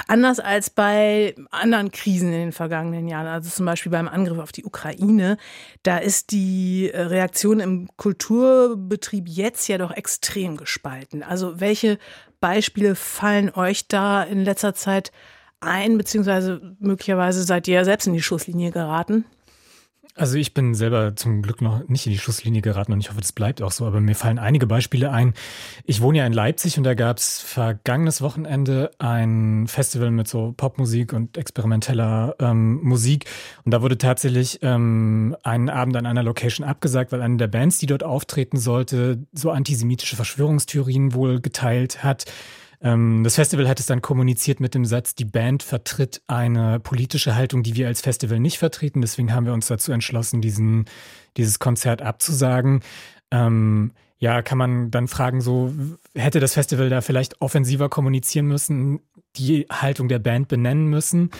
Anders 0.06 0.40
als 0.40 0.70
bei 0.70 1.34
anderen 1.50 1.92
Krisen 1.92 2.32
in 2.32 2.40
den 2.40 2.52
vergangenen 2.52 3.08
Jahren, 3.08 3.26
also 3.26 3.50
zum 3.50 3.66
Beispiel 3.66 3.92
beim 3.92 4.08
Angriff 4.08 4.38
auf 4.38 4.52
die 4.52 4.64
Ukraine, 4.64 5.36
da 5.82 5.98
ist 5.98 6.32
die 6.32 6.90
Reaktion 6.94 7.60
im 7.60 7.88
Kulturbetrieb 7.98 9.28
jetzt 9.28 9.68
ja 9.68 9.76
doch 9.76 9.90
extrem 9.90 10.56
gespalten. 10.56 11.22
Also 11.22 11.60
welche 11.60 11.98
Beispiele 12.40 12.94
fallen 12.94 13.50
euch 13.54 13.88
da 13.88 14.22
in 14.22 14.44
letzter 14.44 14.74
Zeit 14.74 15.12
ein, 15.60 15.98
beziehungsweise 15.98 16.76
möglicherweise 16.78 17.42
seid 17.42 17.66
ihr 17.68 17.74
ja 17.74 17.84
selbst 17.84 18.06
in 18.06 18.12
die 18.12 18.22
Schusslinie 18.22 18.70
geraten? 18.70 19.24
Also 20.18 20.36
ich 20.36 20.52
bin 20.52 20.74
selber 20.74 21.14
zum 21.14 21.42
Glück 21.42 21.62
noch 21.62 21.86
nicht 21.86 22.04
in 22.06 22.12
die 22.12 22.18
Schusslinie 22.18 22.60
geraten 22.60 22.92
und 22.92 22.98
ich 22.98 23.08
hoffe, 23.08 23.20
das 23.20 23.30
bleibt 23.30 23.62
auch 23.62 23.70
so, 23.70 23.86
aber 23.86 24.00
mir 24.00 24.16
fallen 24.16 24.40
einige 24.40 24.66
Beispiele 24.66 25.12
ein. 25.12 25.32
Ich 25.84 26.00
wohne 26.00 26.18
ja 26.18 26.26
in 26.26 26.32
Leipzig 26.32 26.76
und 26.76 26.82
da 26.82 26.94
gab 26.94 27.18
es 27.18 27.40
vergangenes 27.40 28.20
Wochenende 28.20 28.90
ein 28.98 29.68
Festival 29.68 30.10
mit 30.10 30.26
so 30.26 30.54
Popmusik 30.56 31.12
und 31.12 31.38
experimenteller 31.38 32.34
ähm, 32.40 32.82
Musik 32.82 33.26
und 33.64 33.72
da 33.72 33.80
wurde 33.80 33.96
tatsächlich 33.96 34.58
ähm, 34.62 35.36
einen 35.44 35.70
Abend 35.70 35.96
an 35.96 36.04
einer 36.04 36.24
Location 36.24 36.66
abgesagt, 36.66 37.12
weil 37.12 37.22
eine 37.22 37.36
der 37.36 37.46
Bands, 37.46 37.78
die 37.78 37.86
dort 37.86 38.02
auftreten 38.02 38.56
sollte, 38.56 39.24
so 39.32 39.52
antisemitische 39.52 40.16
Verschwörungstheorien 40.16 41.14
wohl 41.14 41.40
geteilt 41.40 42.02
hat. 42.02 42.24
Ähm, 42.80 43.24
das 43.24 43.34
Festival 43.34 43.68
hat 43.68 43.80
es 43.80 43.86
dann 43.86 44.02
kommuniziert 44.02 44.60
mit 44.60 44.74
dem 44.74 44.84
Satz, 44.84 45.14
die 45.14 45.24
Band 45.24 45.62
vertritt 45.62 46.22
eine 46.26 46.80
politische 46.80 47.34
Haltung, 47.34 47.62
die 47.62 47.74
wir 47.74 47.86
als 47.88 48.00
Festival 48.00 48.38
nicht 48.38 48.58
vertreten. 48.58 49.00
Deswegen 49.00 49.32
haben 49.32 49.46
wir 49.46 49.52
uns 49.52 49.66
dazu 49.66 49.92
entschlossen, 49.92 50.40
diesen, 50.40 50.84
dieses 51.36 51.58
Konzert 51.58 52.02
abzusagen. 52.02 52.80
Ähm, 53.30 53.92
ja, 54.18 54.42
kann 54.42 54.58
man 54.58 54.90
dann 54.90 55.08
fragen, 55.08 55.40
so 55.40 55.72
hätte 56.14 56.40
das 56.40 56.54
Festival 56.54 56.88
da 56.88 57.00
vielleicht 57.00 57.40
offensiver 57.40 57.88
kommunizieren 57.88 58.46
müssen, 58.46 59.00
die 59.36 59.66
Haltung 59.70 60.08
der 60.08 60.18
Band 60.18 60.48
benennen 60.48 60.86
müssen. 60.86 61.30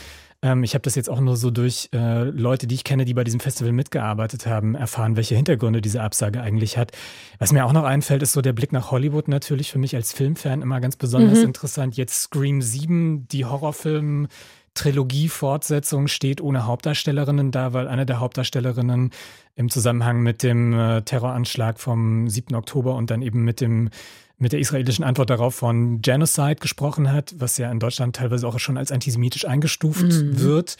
Ähm, 0.42 0.62
ich 0.62 0.74
habe 0.74 0.82
das 0.82 0.94
jetzt 0.94 1.10
auch 1.10 1.20
nur 1.20 1.36
so 1.36 1.50
durch 1.50 1.88
äh, 1.92 2.24
Leute, 2.24 2.66
die 2.66 2.74
ich 2.76 2.84
kenne, 2.84 3.04
die 3.04 3.14
bei 3.14 3.24
diesem 3.24 3.40
Festival 3.40 3.72
mitgearbeitet 3.72 4.46
haben, 4.46 4.74
erfahren, 4.74 5.16
welche 5.16 5.34
Hintergründe 5.34 5.80
diese 5.80 6.02
Absage 6.02 6.40
eigentlich 6.40 6.78
hat. 6.78 6.92
Was 7.38 7.52
mir 7.52 7.64
auch 7.66 7.72
noch 7.72 7.84
einfällt, 7.84 8.22
ist 8.22 8.32
so 8.32 8.40
der 8.40 8.52
Blick 8.52 8.72
nach 8.72 8.90
Hollywood 8.90 9.28
natürlich 9.28 9.70
für 9.70 9.78
mich 9.78 9.96
als 9.96 10.12
Filmfan 10.12 10.62
immer 10.62 10.80
ganz 10.80 10.96
besonders 10.96 11.38
mhm. 11.38 11.46
interessant. 11.46 11.96
Jetzt 11.96 12.22
Scream 12.22 12.62
7, 12.62 13.26
die 13.28 13.44
Horrorfilm 13.44 14.28
Trilogie-Fortsetzung 14.74 16.06
steht 16.06 16.40
ohne 16.40 16.66
Hauptdarstellerinnen 16.66 17.50
da, 17.50 17.72
weil 17.72 17.88
eine 17.88 18.06
der 18.06 18.20
Hauptdarstellerinnen 18.20 19.10
im 19.56 19.70
Zusammenhang 19.70 20.20
mit 20.20 20.44
dem 20.44 20.72
äh, 20.72 21.02
Terroranschlag 21.02 21.80
vom 21.80 22.28
7. 22.28 22.54
Oktober 22.54 22.94
und 22.94 23.10
dann 23.10 23.22
eben 23.22 23.42
mit 23.42 23.60
dem 23.60 23.90
mit 24.38 24.52
der 24.52 24.60
israelischen 24.60 25.04
Antwort 25.04 25.30
darauf 25.30 25.54
von 25.54 26.00
Genocide 26.00 26.56
gesprochen 26.56 27.12
hat, 27.12 27.34
was 27.38 27.58
ja 27.58 27.70
in 27.70 27.80
Deutschland 27.80 28.16
teilweise 28.16 28.46
auch 28.46 28.58
schon 28.58 28.78
als 28.78 28.92
antisemitisch 28.92 29.46
eingestuft 29.46 30.02
mhm. 30.02 30.40
wird. 30.40 30.76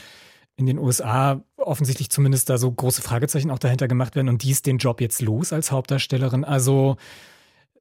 In 0.57 0.67
den 0.67 0.79
USA 0.79 1.43
offensichtlich 1.57 2.11
zumindest 2.11 2.51
da 2.51 2.59
so 2.59 2.71
große 2.71 3.03
Fragezeichen 3.03 3.51
auch 3.51 3.59
dahinter 3.59 3.89
gemacht 3.89 4.17
werden 4.17 4.29
und 4.29 4.43
die 4.43 4.51
ist 4.51 4.67
den 4.67 4.79
Job 4.79 5.01
jetzt 5.01 5.21
los 5.23 5.53
als 5.53 5.71
Hauptdarstellerin. 5.71 6.45
Also 6.45 6.97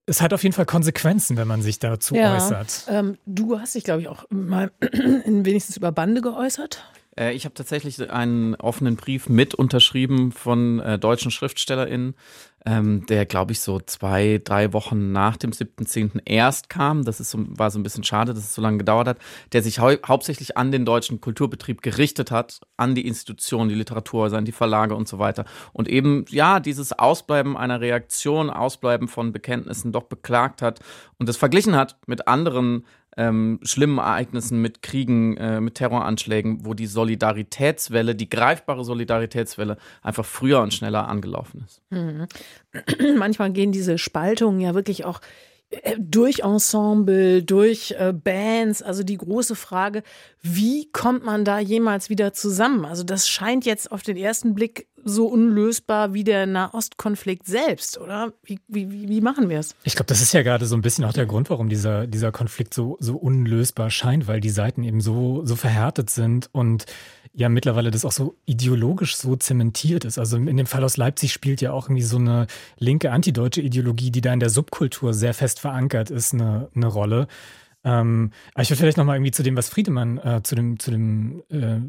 es 0.08 0.22
hat 0.22 0.34
auf 0.34 0.44
jeden 0.44 0.54
Fall 0.54 0.66
Konsequenzen, 0.66 1.38
wenn 1.38 1.48
man 1.48 1.62
sich 1.62 1.80
dazu 1.80 2.16
ja, 2.16 2.36
äußert. 2.36 2.86
Ähm, 2.90 3.18
du 3.26 3.60
hast 3.60 3.76
dich, 3.76 3.84
glaube 3.84 4.02
ich, 4.02 4.08
auch 4.08 4.26
mal 4.30 4.72
wenigstens 4.82 5.78
über 5.78 5.92
Bande 5.92 6.22
geäußert. 6.22 6.84
Äh, 7.18 7.34
ich 7.34 7.46
habe 7.46 7.54
tatsächlich 7.54 8.10
einen 8.10 8.56
offenen 8.56 8.96
Brief 8.96 9.28
mit 9.28 9.54
unterschrieben 9.54 10.32
von 10.32 10.80
äh, 10.80 10.98
deutschen 10.98 11.32
SchriftstellerInnen, 11.32 12.16
ähm, 12.68 13.06
der, 13.06 13.26
glaube 13.26 13.54
ich, 13.54 13.62
so 13.62 13.80
zwei, 13.80 14.42
drei 14.44 14.74
Wochen 14.74 15.14
nach 15.14 15.38
dem 15.38 15.52
7.10. 15.52 16.20
erst 16.26 16.68
kam. 16.68 17.06
Das 17.06 17.22
ist 17.22 17.32
so, 17.32 17.40
war 17.48 17.72
so 17.72 17.80
ein 17.80 17.84
bisschen 17.84 18.04
schade, 18.04 18.34
dass 18.34 18.44
es 18.44 18.54
so 18.54 18.62
lange 18.62 18.78
gedauert 18.78 19.08
hat, 19.08 19.20
der 19.54 19.64
sich 19.64 19.80
hau 19.80 19.94
hauptsächlich 20.06 20.58
an 20.58 20.74
den 20.74 20.84
deutschen 20.84 21.22
Kulturbetrieb 21.22 21.82
gerichtet 21.82 22.30
hat, 22.30 22.60
an 22.76 22.94
die 22.94 23.08
Institutionen, 23.08 23.70
die 23.70 23.76
Literaturhäuser, 23.76 24.42
die 24.42 24.52
Verlage 24.52 24.96
und 24.96 25.08
so 25.08 25.18
weiter. 25.18 25.46
Und 25.72 25.88
eben, 25.88 26.26
ja, 26.28 26.60
dieses 26.60 26.92
Ausbleiben 26.92 27.56
einer 27.56 27.80
Reaktion, 27.80 28.50
Ausbleiben 28.50 29.08
von 29.08 29.32
Bekenntnissen 29.32 29.94
doch 29.94 30.04
beklagt 30.04 30.62
hat 30.62 30.82
und 31.20 31.30
es 31.30 31.38
verglichen 31.38 31.78
hat 31.78 31.96
mit 32.06 32.28
anderen 32.28 32.86
ähm, 33.18 33.60
schlimmen 33.64 33.98
Ereignissen, 33.98 34.62
mit 34.62 34.82
Kriegen, 34.82 35.36
äh, 35.38 35.60
mit 35.60 35.76
Terroranschlägen, 35.76 36.66
wo 36.66 36.74
die 36.74 36.88
Solidaritätswelle, 36.88 38.16
die 38.16 38.30
greifbare 38.30 38.86
Solidaritätswelle 38.86 39.78
einfach 40.02 40.26
früher 40.26 40.62
und 40.62 40.74
schneller 40.74 41.08
angelaufen 41.08 41.64
ist. 41.66 41.82
Mhm. 41.90 42.28
Manchmal 43.18 43.52
gehen 43.52 43.72
diese 43.72 43.98
Spaltungen 43.98 44.62
ja 44.62 44.76
wirklich 44.76 45.04
auch 45.04 45.20
äh, 45.70 45.96
durch 46.00 46.40
Ensemble, 46.40 47.44
durch 47.44 47.96
äh, 47.98 48.14
Bands, 48.14 48.82
also 48.82 49.04
die 49.04 49.18
große 49.18 49.56
Frage, 49.56 50.04
wie 50.42 50.90
kommt 50.92 51.26
man 51.26 51.44
da 51.44 51.60
jemals 51.60 52.10
wieder 52.10 52.34
zusammen? 52.34 52.86
Also 52.86 53.04
das 53.04 53.28
scheint 53.28 53.66
jetzt 53.66 53.92
auf 53.92 54.02
den 54.02 54.16
ersten 54.16 54.54
Blick 54.54 54.88
so 55.04 55.28
unlösbar 55.28 56.14
wie 56.14 56.24
der 56.24 56.46
Nahostkonflikt 56.46 57.46
selbst, 57.46 57.98
oder? 57.98 58.34
Wie, 58.44 58.60
wie, 58.68 59.10
wie 59.10 59.22
machen 59.22 59.50
wir 59.50 59.60
es? 59.60 59.76
Ich 59.84 59.96
glaube, 59.96 60.08
das 60.08 60.22
ist 60.22 60.34
ja 60.34 60.44
gerade 60.44 60.66
so 60.66 60.76
ein 60.76 60.82
bisschen 60.82 61.06
auch 61.06 61.14
der 61.14 61.26
Grund, 61.26 61.50
warum 61.50 61.70
dieser, 61.70 62.08
dieser 62.08 62.32
Konflikt 62.32 62.74
so, 62.74 62.98
so 63.00 63.16
unlösbar 63.16 63.90
scheint, 63.90 64.28
weil 64.28 64.40
die 64.40 64.50
Seiten 64.50 64.84
eben 64.84 65.02
so, 65.02 65.46
so 65.46 65.56
verhärtet 65.56 66.10
sind 66.10 66.50
und 66.52 66.86
ja 67.34 67.50
mittlerweile 67.50 67.92
das 67.92 68.04
auch 68.04 68.12
so 68.12 68.36
ideologisch 68.46 69.16
so 69.16 69.36
zementiert 69.36 70.06
ist. 70.06 70.18
Also 70.18 70.38
in 70.38 70.58
dem 70.58 70.66
Fall 70.66 70.84
aus 70.84 70.98
Leipzig 70.98 71.32
spielt 71.32 71.62
ja 71.62 71.72
auch 71.72 71.86
irgendwie 71.86 72.04
so 72.04 72.18
eine 72.18 72.48
linke 72.78 73.12
antideutsche 73.12 73.62
Ideologie, 73.62 74.10
die 74.10 74.22
da 74.22 74.34
in 74.34 74.40
der 74.40 74.50
Subkultur 74.50 75.14
sehr 75.14 75.36
fest 75.36 75.60
verankert 75.60 76.10
ist, 76.10 76.34
eine, 76.34 76.70
eine 76.76 76.88
Rolle. 76.88 77.28
Ähm, 77.84 78.32
aber 78.54 78.64
ich 78.64 78.70
würde 78.72 78.80
vielleicht 78.80 78.98
nochmal 78.98 79.18
irgendwie 79.18 79.32
zu 79.32 79.44
dem, 79.44 79.56
was 79.56 79.70
Friedemann 79.70 80.18
äh, 80.18 80.42
zu 80.44 80.56
dem, 80.56 80.80
zu 80.80 80.90
dem 80.90 81.44
äh, 81.50 81.82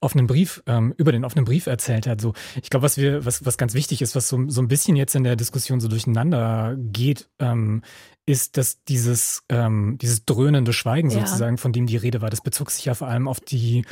offenen 0.00 0.26
Brief, 0.26 0.62
ähm, 0.66 0.94
über 0.96 1.12
den 1.12 1.24
offenen 1.24 1.44
Brief 1.44 1.66
erzählt 1.66 2.06
hat. 2.06 2.20
So, 2.20 2.34
ich 2.62 2.70
glaube, 2.70 2.84
was 2.84 2.96
wir, 2.96 3.24
was, 3.24 3.44
was 3.44 3.58
ganz 3.58 3.74
wichtig 3.74 4.02
ist, 4.02 4.14
was 4.14 4.28
so, 4.28 4.48
so 4.48 4.60
ein 4.60 4.68
bisschen 4.68 4.96
jetzt 4.96 5.14
in 5.14 5.24
der 5.24 5.36
Diskussion 5.36 5.80
so 5.80 5.88
durcheinander 5.88 6.76
geht, 6.78 7.28
ähm, 7.38 7.82
ist, 8.26 8.56
dass 8.56 8.82
dieses, 8.84 9.42
ähm, 9.48 9.98
dieses 10.00 10.24
dröhnende 10.24 10.72
Schweigen 10.72 11.10
ja. 11.10 11.20
sozusagen, 11.20 11.58
von 11.58 11.72
dem 11.72 11.86
die 11.86 11.96
Rede 11.96 12.20
war, 12.20 12.30
das 12.30 12.40
bezog 12.40 12.70
sich 12.70 12.84
ja 12.84 12.94
vor 12.94 13.08
allem 13.08 13.28
auf 13.28 13.40
die 13.40 13.84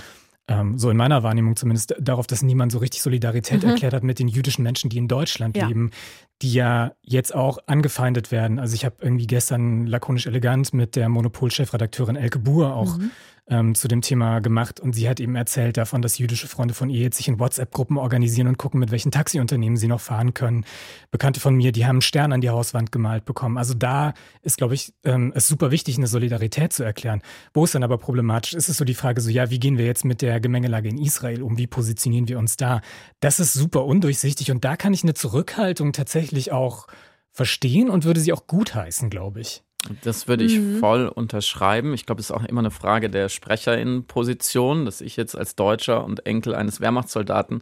ähm, 0.47 0.79
so 0.79 0.91
in 0.91 0.97
meiner 0.97 1.23
Wahrnehmung 1.23 1.57
zumindest, 1.57 1.95
darauf, 1.99 2.27
dass 2.27 2.43
niemand 2.43 2.71
so 2.71 2.79
richtig 2.79 3.01
Solidarität 3.01 3.63
mhm. 3.63 3.71
erklärt 3.71 3.95
hat 3.95 4.03
mit 4.03 4.19
den 4.19 4.29
jüdischen 4.29 4.63
Menschen, 4.63 4.91
die 4.91 4.99
in 4.99 5.09
Deutschland 5.09 5.57
ja. 5.57 5.67
leben, 5.67 5.91
die 6.43 6.53
ja 6.53 6.93
jetzt 7.03 7.35
auch 7.35 7.59
angefeindet 7.67 8.31
werden. 8.31 8.59
Also 8.59 8.75
ich 8.75 8.85
habe 8.85 8.97
irgendwie 9.01 9.27
gestern 9.27 9.87
lakonisch 9.87 10.27
elegant 10.27 10.75
mit 10.75 10.97
der 10.97 11.09
Monopol-Chefredakteurin 11.09 12.17
Elke 12.17 12.39
Buhr 12.39 12.75
auch 12.75 12.99
mhm 12.99 13.11
ähm, 13.47 13.75
zu 13.75 13.89
dem 13.89 14.01
Thema 14.01 14.41
gemacht 14.41 14.81
und 14.81 14.95
sie 14.95 15.09
hat 15.09 15.21
eben 15.21 15.37
erzählt 15.37 15.77
davon, 15.77 16.01
dass 16.01 16.19
jüdische 16.19 16.49
Freunde 16.49 16.73
von 16.73 16.89
ihr 16.89 17.01
jetzt 17.01 17.19
sich 17.19 17.29
in 17.29 17.39
WhatsApp-Gruppen 17.39 17.99
organisieren 17.99 18.49
und 18.49 18.57
gucken, 18.57 18.81
mit 18.81 18.91
welchen 18.91 19.11
Taxiunternehmen 19.11 19.77
sie 19.77 19.87
noch 19.87 20.01
fahren 20.01 20.33
können. 20.33 20.65
Bekannte 21.11 21.41
von 21.41 21.55
mir, 21.55 21.71
die 21.71 21.85
haben 21.85 21.97
einen 21.97 22.03
Stern 22.03 22.33
an 22.33 22.41
die 22.41 22.49
Hauswand 22.49 22.91
gemalt 22.91 23.27
bekommen. 23.27 23.59
Also 23.59 23.75
da 23.75 24.15
ist, 24.43 24.57
glaube 24.57 24.75
ich, 24.75 24.95
ähm, 25.05 25.33
es 25.35 25.47
super 25.47 25.71
wichtig, 25.71 25.99
eine 25.99 26.07
Solidarität 26.07 26.73
zu 26.73 26.85
erklären. 26.85 27.21
Wo 27.53 27.65
es 27.65 27.73
dann 27.73 27.83
aber 27.83 27.99
problematisch 27.99 28.55
ist, 28.55 28.69
ist 28.69 28.79
so 28.79 28.85
die 28.85 28.95
Frage 28.95 29.21
so, 29.21 29.31
ja, 29.31 29.51
wie 29.51 29.61
gehen 29.61 29.77
wir 29.77 29.85
jetzt 29.85 30.05
mit 30.05 30.23
der 30.23 30.41
Gemengelage 30.41 30.89
in 30.89 30.99
Israel 30.99 31.43
um? 31.43 31.59
Wie 31.59 31.67
positionieren 31.67 32.29
wir 32.29 32.39
uns 32.39 32.57
da? 32.57 32.81
Das 33.21 33.41
ist 33.41 33.53
super 33.53 33.85
undurchsichtig 33.85 34.51
und 34.51 34.65
da 34.65 34.77
kann 34.77 34.95
ich 34.95 35.03
eine 35.03 35.15
Zurückhaltung 35.15 35.93
tatsächlich 35.93 36.53
auch 36.53 36.87
verstehen 37.31 37.91
und 37.91 38.05
würde 38.05 38.21
sie 38.21 38.33
auch 38.33 38.47
gutheißen, 38.47 39.11
glaube 39.11 39.41
ich. 39.41 39.63
Das 40.03 40.29
würde 40.29 40.45
ich 40.45 40.59
mhm. 40.59 40.79
voll 40.79 41.09
unterschreiben. 41.09 41.93
Ich 41.93 42.07
glaube, 42.07 42.21
es 42.21 42.31
ist 42.31 42.37
auch 42.37 42.45
immer 42.45 42.61
eine 42.61 42.71
Frage 42.71 43.11
der 43.11 43.29
Sprecherinnenposition, 43.29 44.87
dass 44.87 45.01
ich 45.01 45.17
jetzt 45.17 45.37
als 45.37 45.57
Deutscher 45.57 46.05
und 46.05 46.27
Enkel 46.27 46.55
eines 46.55 46.81
Wehrmachtssoldaten 46.81 47.61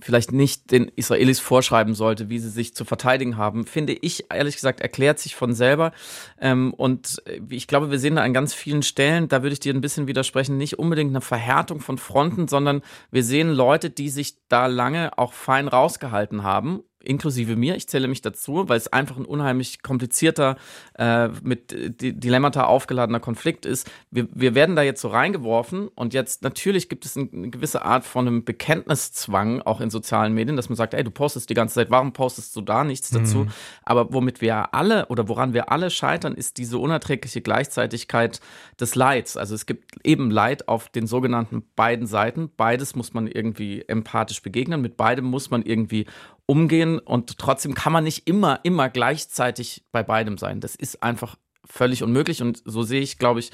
vielleicht 0.00 0.32
nicht 0.32 0.70
den 0.72 0.88
Israelis 0.88 1.38
vorschreiben 1.38 1.94
sollte, 1.94 2.28
wie 2.28 2.38
sie 2.38 2.48
sich 2.48 2.74
zu 2.74 2.84
verteidigen 2.84 3.36
haben, 3.36 3.66
finde 3.66 3.92
ich, 3.92 4.26
ehrlich 4.30 4.56
gesagt, 4.56 4.80
erklärt 4.80 5.18
sich 5.18 5.36
von 5.36 5.54
selber. 5.54 5.92
Ähm, 6.40 6.74
und 6.74 7.22
ich 7.48 7.68
glaube, 7.68 7.90
wir 7.90 7.98
sehen 7.98 8.16
da 8.16 8.22
an 8.22 8.34
ganz 8.34 8.54
vielen 8.54 8.82
Stellen, 8.82 9.28
da 9.28 9.42
würde 9.42 9.52
ich 9.52 9.60
dir 9.60 9.72
ein 9.72 9.80
bisschen 9.80 10.08
widersprechen, 10.08 10.56
nicht 10.56 10.78
unbedingt 10.78 11.10
eine 11.10 11.20
Verhärtung 11.20 11.80
von 11.80 11.98
Fronten, 11.98 12.48
sondern 12.48 12.82
wir 13.10 13.22
sehen 13.22 13.50
Leute, 13.50 13.90
die 13.90 14.08
sich 14.08 14.36
da 14.48 14.66
lange 14.66 15.16
auch 15.18 15.32
fein 15.32 15.68
rausgehalten 15.68 16.42
haben 16.42 16.82
inklusive 17.04 17.56
mir, 17.56 17.76
ich 17.76 17.88
zähle 17.88 18.08
mich 18.08 18.22
dazu, 18.22 18.68
weil 18.68 18.76
es 18.76 18.92
einfach 18.92 19.16
ein 19.16 19.24
unheimlich 19.24 19.82
komplizierter, 19.82 20.56
äh, 20.98 21.28
mit 21.42 21.74
Dilemmata 22.00 22.64
aufgeladener 22.64 23.20
Konflikt 23.20 23.66
ist. 23.66 23.90
Wir, 24.10 24.28
wir 24.34 24.54
werden 24.54 24.76
da 24.76 24.82
jetzt 24.82 25.00
so 25.00 25.08
reingeworfen 25.08 25.88
und 25.88 26.14
jetzt 26.14 26.42
natürlich 26.42 26.88
gibt 26.88 27.04
es 27.04 27.16
eine 27.16 27.50
gewisse 27.50 27.84
Art 27.84 28.04
von 28.04 28.26
einem 28.26 28.44
Bekenntniszwang 28.44 29.62
auch 29.62 29.80
in 29.80 29.90
sozialen 29.90 30.32
Medien, 30.32 30.56
dass 30.56 30.68
man 30.68 30.76
sagt, 30.76 30.94
ey, 30.94 31.04
du 31.04 31.10
postest 31.10 31.50
die 31.50 31.54
ganze 31.54 31.74
Zeit, 31.76 31.90
warum 31.90 32.12
postest 32.12 32.54
du 32.56 32.60
da 32.60 32.84
nichts 32.84 33.10
dazu? 33.10 33.38
Mhm. 33.38 33.50
Aber 33.84 34.12
womit 34.12 34.40
wir 34.40 34.74
alle 34.74 35.06
oder 35.06 35.28
woran 35.28 35.54
wir 35.54 35.70
alle 35.70 35.90
scheitern, 35.90 36.34
ist 36.34 36.58
diese 36.58 36.78
unerträgliche 36.78 37.40
Gleichzeitigkeit 37.40 38.40
des 38.80 38.94
Leids. 38.94 39.36
Also 39.36 39.54
es 39.54 39.66
gibt 39.66 40.04
eben 40.04 40.30
Leid 40.30 40.68
auf 40.68 40.88
den 40.88 41.06
sogenannten 41.06 41.64
beiden 41.76 42.06
Seiten. 42.06 42.50
Beides 42.56 42.94
muss 42.94 43.14
man 43.14 43.26
irgendwie 43.26 43.84
empathisch 43.86 44.42
begegnen. 44.42 44.80
Mit 44.80 44.96
beidem 44.96 45.24
muss 45.24 45.50
man 45.50 45.62
irgendwie 45.62 46.06
umgehen 46.52 46.98
und 46.98 47.38
trotzdem 47.38 47.74
kann 47.74 47.94
man 47.94 48.04
nicht 48.04 48.28
immer, 48.28 48.60
immer 48.62 48.90
gleichzeitig 48.90 49.86
bei 49.90 50.02
beidem 50.02 50.36
sein. 50.36 50.60
Das 50.60 50.74
ist 50.74 51.02
einfach 51.02 51.36
völlig 51.64 52.02
unmöglich 52.02 52.42
und 52.42 52.60
so 52.66 52.82
sehe 52.82 53.00
ich, 53.00 53.16
glaube 53.16 53.40
ich, 53.40 53.52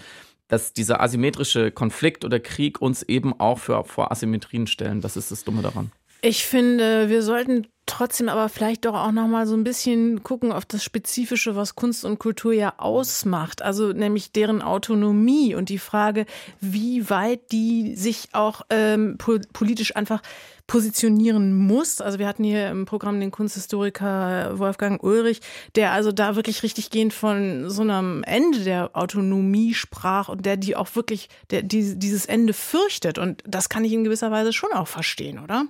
dass 0.48 0.72
dieser 0.72 1.00
asymmetrische 1.00 1.70
Konflikt 1.70 2.24
oder 2.24 2.40
Krieg 2.40 2.82
uns 2.82 3.04
eben 3.04 3.38
auch 3.38 3.60
für, 3.60 3.84
vor 3.84 4.10
Asymmetrien 4.10 4.66
stellen. 4.66 5.00
Das 5.00 5.16
ist 5.16 5.30
das 5.30 5.44
Dumme 5.44 5.62
daran. 5.62 5.92
Ich 6.20 6.44
finde, 6.44 7.08
wir 7.08 7.22
sollten 7.22 7.66
trotzdem 7.86 8.28
aber 8.28 8.48
vielleicht 8.48 8.84
doch 8.84 8.94
auch 8.94 9.12
noch 9.12 9.26
mal 9.26 9.46
so 9.46 9.54
ein 9.54 9.64
bisschen 9.64 10.22
gucken 10.22 10.52
auf 10.52 10.64
das 10.64 10.84
Spezifische, 10.84 11.56
was 11.56 11.74
Kunst 11.74 12.04
und 12.04 12.18
Kultur 12.18 12.52
ja 12.52 12.74
ausmacht. 12.76 13.62
Also 13.62 13.92
nämlich 13.92 14.32
deren 14.32 14.62
Autonomie 14.62 15.54
und 15.54 15.68
die 15.68 15.78
Frage, 15.78 16.26
wie 16.60 17.08
weit 17.08 17.50
die 17.50 17.96
sich 17.96 18.28
auch 18.32 18.62
ähm, 18.70 19.16
politisch 19.52 19.96
einfach 19.96 20.20
positionieren 20.66 21.56
muss. 21.56 22.02
Also 22.02 22.18
wir 22.18 22.28
hatten 22.28 22.44
hier 22.44 22.68
im 22.68 22.84
Programm 22.84 23.20
den 23.20 23.30
Kunsthistoriker 23.30 24.58
Wolfgang 24.58 25.02
Ulrich, 25.02 25.40
der 25.76 25.92
also 25.92 26.12
da 26.12 26.36
wirklich 26.36 26.62
richtig 26.62 26.90
gehend 26.90 27.14
von 27.14 27.70
so 27.70 27.80
einem 27.82 28.22
Ende 28.24 28.60
der 28.60 28.90
Autonomie 28.92 29.72
sprach 29.72 30.28
und 30.28 30.44
der 30.44 30.58
die 30.58 30.76
auch 30.76 30.94
wirklich, 30.94 31.30
der 31.50 31.62
die, 31.62 31.98
dieses 31.98 32.26
Ende 32.26 32.52
fürchtet. 32.52 33.18
Und 33.18 33.42
das 33.46 33.70
kann 33.70 33.84
ich 33.84 33.94
in 33.94 34.04
gewisser 34.04 34.30
Weise 34.30 34.52
schon 34.52 34.72
auch 34.72 34.88
verstehen, 34.88 35.38
oder? 35.38 35.64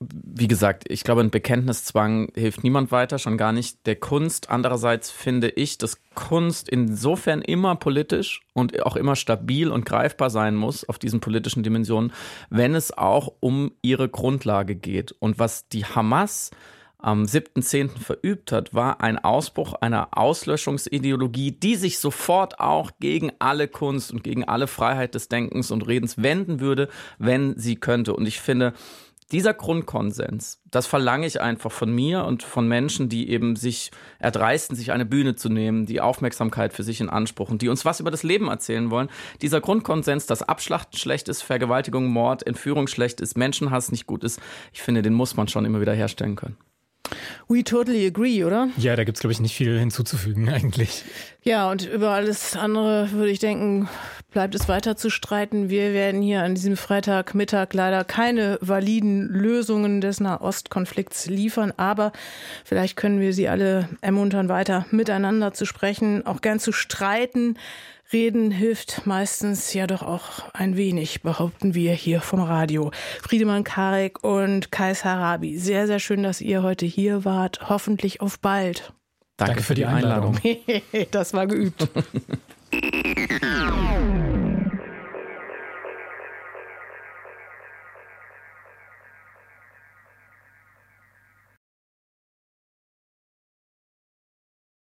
Wie 0.00 0.46
gesagt, 0.46 0.84
ich 0.88 1.02
glaube, 1.02 1.22
ein 1.22 1.30
Bekenntniszwang 1.30 2.30
hilft 2.34 2.62
niemand 2.62 2.92
weiter, 2.92 3.18
schon 3.18 3.36
gar 3.36 3.52
nicht 3.52 3.84
der 3.86 3.96
Kunst. 3.96 4.48
Andererseits 4.48 5.10
finde 5.10 5.48
ich, 5.48 5.76
dass 5.76 6.00
Kunst 6.14 6.68
insofern 6.68 7.42
immer 7.42 7.74
politisch 7.74 8.42
und 8.54 8.80
auch 8.84 8.94
immer 8.94 9.16
stabil 9.16 9.70
und 9.70 9.84
greifbar 9.84 10.30
sein 10.30 10.54
muss 10.54 10.88
auf 10.88 11.00
diesen 11.00 11.18
politischen 11.18 11.64
Dimensionen, 11.64 12.12
wenn 12.48 12.76
es 12.76 12.96
auch 12.96 13.32
um 13.40 13.72
ihre 13.82 14.08
Grundlage 14.08 14.76
geht. 14.76 15.12
Und 15.18 15.40
was 15.40 15.68
die 15.68 15.84
Hamas 15.84 16.52
am 16.98 17.24
7.10. 17.24 17.98
verübt 17.98 18.52
hat, 18.52 18.74
war 18.74 19.00
ein 19.00 19.18
Ausbruch 19.18 19.74
einer 19.74 20.08
Auslöschungsideologie, 20.16 21.52
die 21.52 21.76
sich 21.76 21.98
sofort 21.98 22.60
auch 22.60 22.92
gegen 23.00 23.32
alle 23.38 23.68
Kunst 23.68 24.12
und 24.12 24.24
gegen 24.24 24.44
alle 24.44 24.66
Freiheit 24.66 25.14
des 25.14 25.28
Denkens 25.28 25.70
und 25.70 25.86
Redens 25.86 26.20
wenden 26.22 26.60
würde, 26.60 26.88
wenn 27.18 27.56
sie 27.56 27.76
könnte. 27.76 28.14
Und 28.14 28.26
ich 28.26 28.40
finde, 28.40 28.74
dieser 29.30 29.52
Grundkonsens, 29.52 30.60
das 30.64 30.86
verlange 30.86 31.26
ich 31.26 31.40
einfach 31.40 31.70
von 31.70 31.92
mir 31.92 32.24
und 32.24 32.42
von 32.42 32.66
Menschen, 32.66 33.08
die 33.08 33.30
eben 33.30 33.56
sich 33.56 33.90
erdreisten, 34.18 34.74
sich 34.74 34.92
eine 34.92 35.04
Bühne 35.04 35.34
zu 35.34 35.50
nehmen, 35.50 35.84
die 35.84 36.00
Aufmerksamkeit 36.00 36.72
für 36.72 36.82
sich 36.82 37.00
in 37.00 37.10
Anspruch 37.10 37.50
und 37.50 37.60
die 37.60 37.68
uns 37.68 37.84
was 37.84 38.00
über 38.00 38.10
das 38.10 38.22
Leben 38.22 38.48
erzählen 38.48 38.90
wollen. 38.90 39.10
Dieser 39.42 39.60
Grundkonsens, 39.60 40.26
dass 40.26 40.42
Abschlachten 40.42 40.98
schlecht 40.98 41.28
ist, 41.28 41.42
Vergewaltigung, 41.42 42.06
Mord, 42.06 42.46
Entführung 42.46 42.86
schlecht 42.86 43.20
ist, 43.20 43.36
Menschenhass 43.36 43.92
nicht 43.92 44.06
gut 44.06 44.24
ist, 44.24 44.40
ich 44.72 44.80
finde, 44.80 45.02
den 45.02 45.14
muss 45.14 45.36
man 45.36 45.48
schon 45.48 45.66
immer 45.66 45.80
wieder 45.80 45.94
herstellen 45.94 46.36
können. 46.36 46.56
We 47.48 47.64
totally 47.64 48.06
agree, 48.06 48.44
oder? 48.44 48.68
Ja, 48.76 48.96
da 48.96 49.04
gibt 49.04 49.16
es, 49.16 49.20
glaube 49.20 49.32
ich, 49.32 49.40
nicht 49.40 49.56
viel 49.56 49.78
hinzuzufügen 49.78 50.48
eigentlich. 50.52 51.04
Ja, 51.42 51.70
und 51.70 51.86
über 51.86 52.10
alles 52.10 52.56
andere 52.56 53.10
würde 53.12 53.30
ich 53.30 53.38
denken, 53.38 53.88
bleibt 54.30 54.54
es 54.54 54.68
weiter 54.68 54.96
zu 54.96 55.08
streiten. 55.10 55.70
Wir 55.70 55.92
werden 55.94 56.20
hier 56.20 56.42
an 56.42 56.54
diesem 56.54 56.76
Freitagmittag 56.76 57.68
leider 57.72 58.04
keine 58.04 58.58
validen 58.60 59.28
Lösungen 59.28 60.00
des 60.00 60.20
Nahostkonflikts 60.20 61.26
liefern, 61.26 61.72
aber 61.76 62.12
vielleicht 62.64 62.96
können 62.96 63.20
wir 63.20 63.32
Sie 63.32 63.48
alle 63.48 63.88
ermuntern, 64.00 64.48
weiter 64.48 64.84
miteinander 64.90 65.54
zu 65.54 65.64
sprechen, 65.64 66.26
auch 66.26 66.40
gern 66.42 66.60
zu 66.60 66.72
streiten. 66.72 67.56
Reden 68.10 68.50
hilft 68.50 69.06
meistens 69.06 69.74
ja 69.74 69.86
doch 69.86 70.02
auch 70.02 70.48
ein 70.54 70.78
wenig, 70.78 71.20
behaupten 71.22 71.74
wir 71.74 71.92
hier 71.92 72.22
vom 72.22 72.40
Radio. 72.40 72.90
Friedemann 73.22 73.64
Karek 73.64 74.24
und 74.24 74.72
Kais 74.72 75.04
Harabi, 75.04 75.58
sehr, 75.58 75.86
sehr 75.86 75.98
schön, 75.98 76.22
dass 76.22 76.40
ihr 76.40 76.62
heute 76.62 76.86
hier 76.86 77.26
wart. 77.26 77.68
Hoffentlich 77.68 78.22
auf 78.22 78.38
bald. 78.38 78.94
Danke, 79.36 79.52
Danke 79.52 79.62
für 79.62 79.74
die 79.74 79.84
Einladung. 79.84 80.38
das 81.10 81.34
war 81.34 81.46
geübt. 81.46 81.86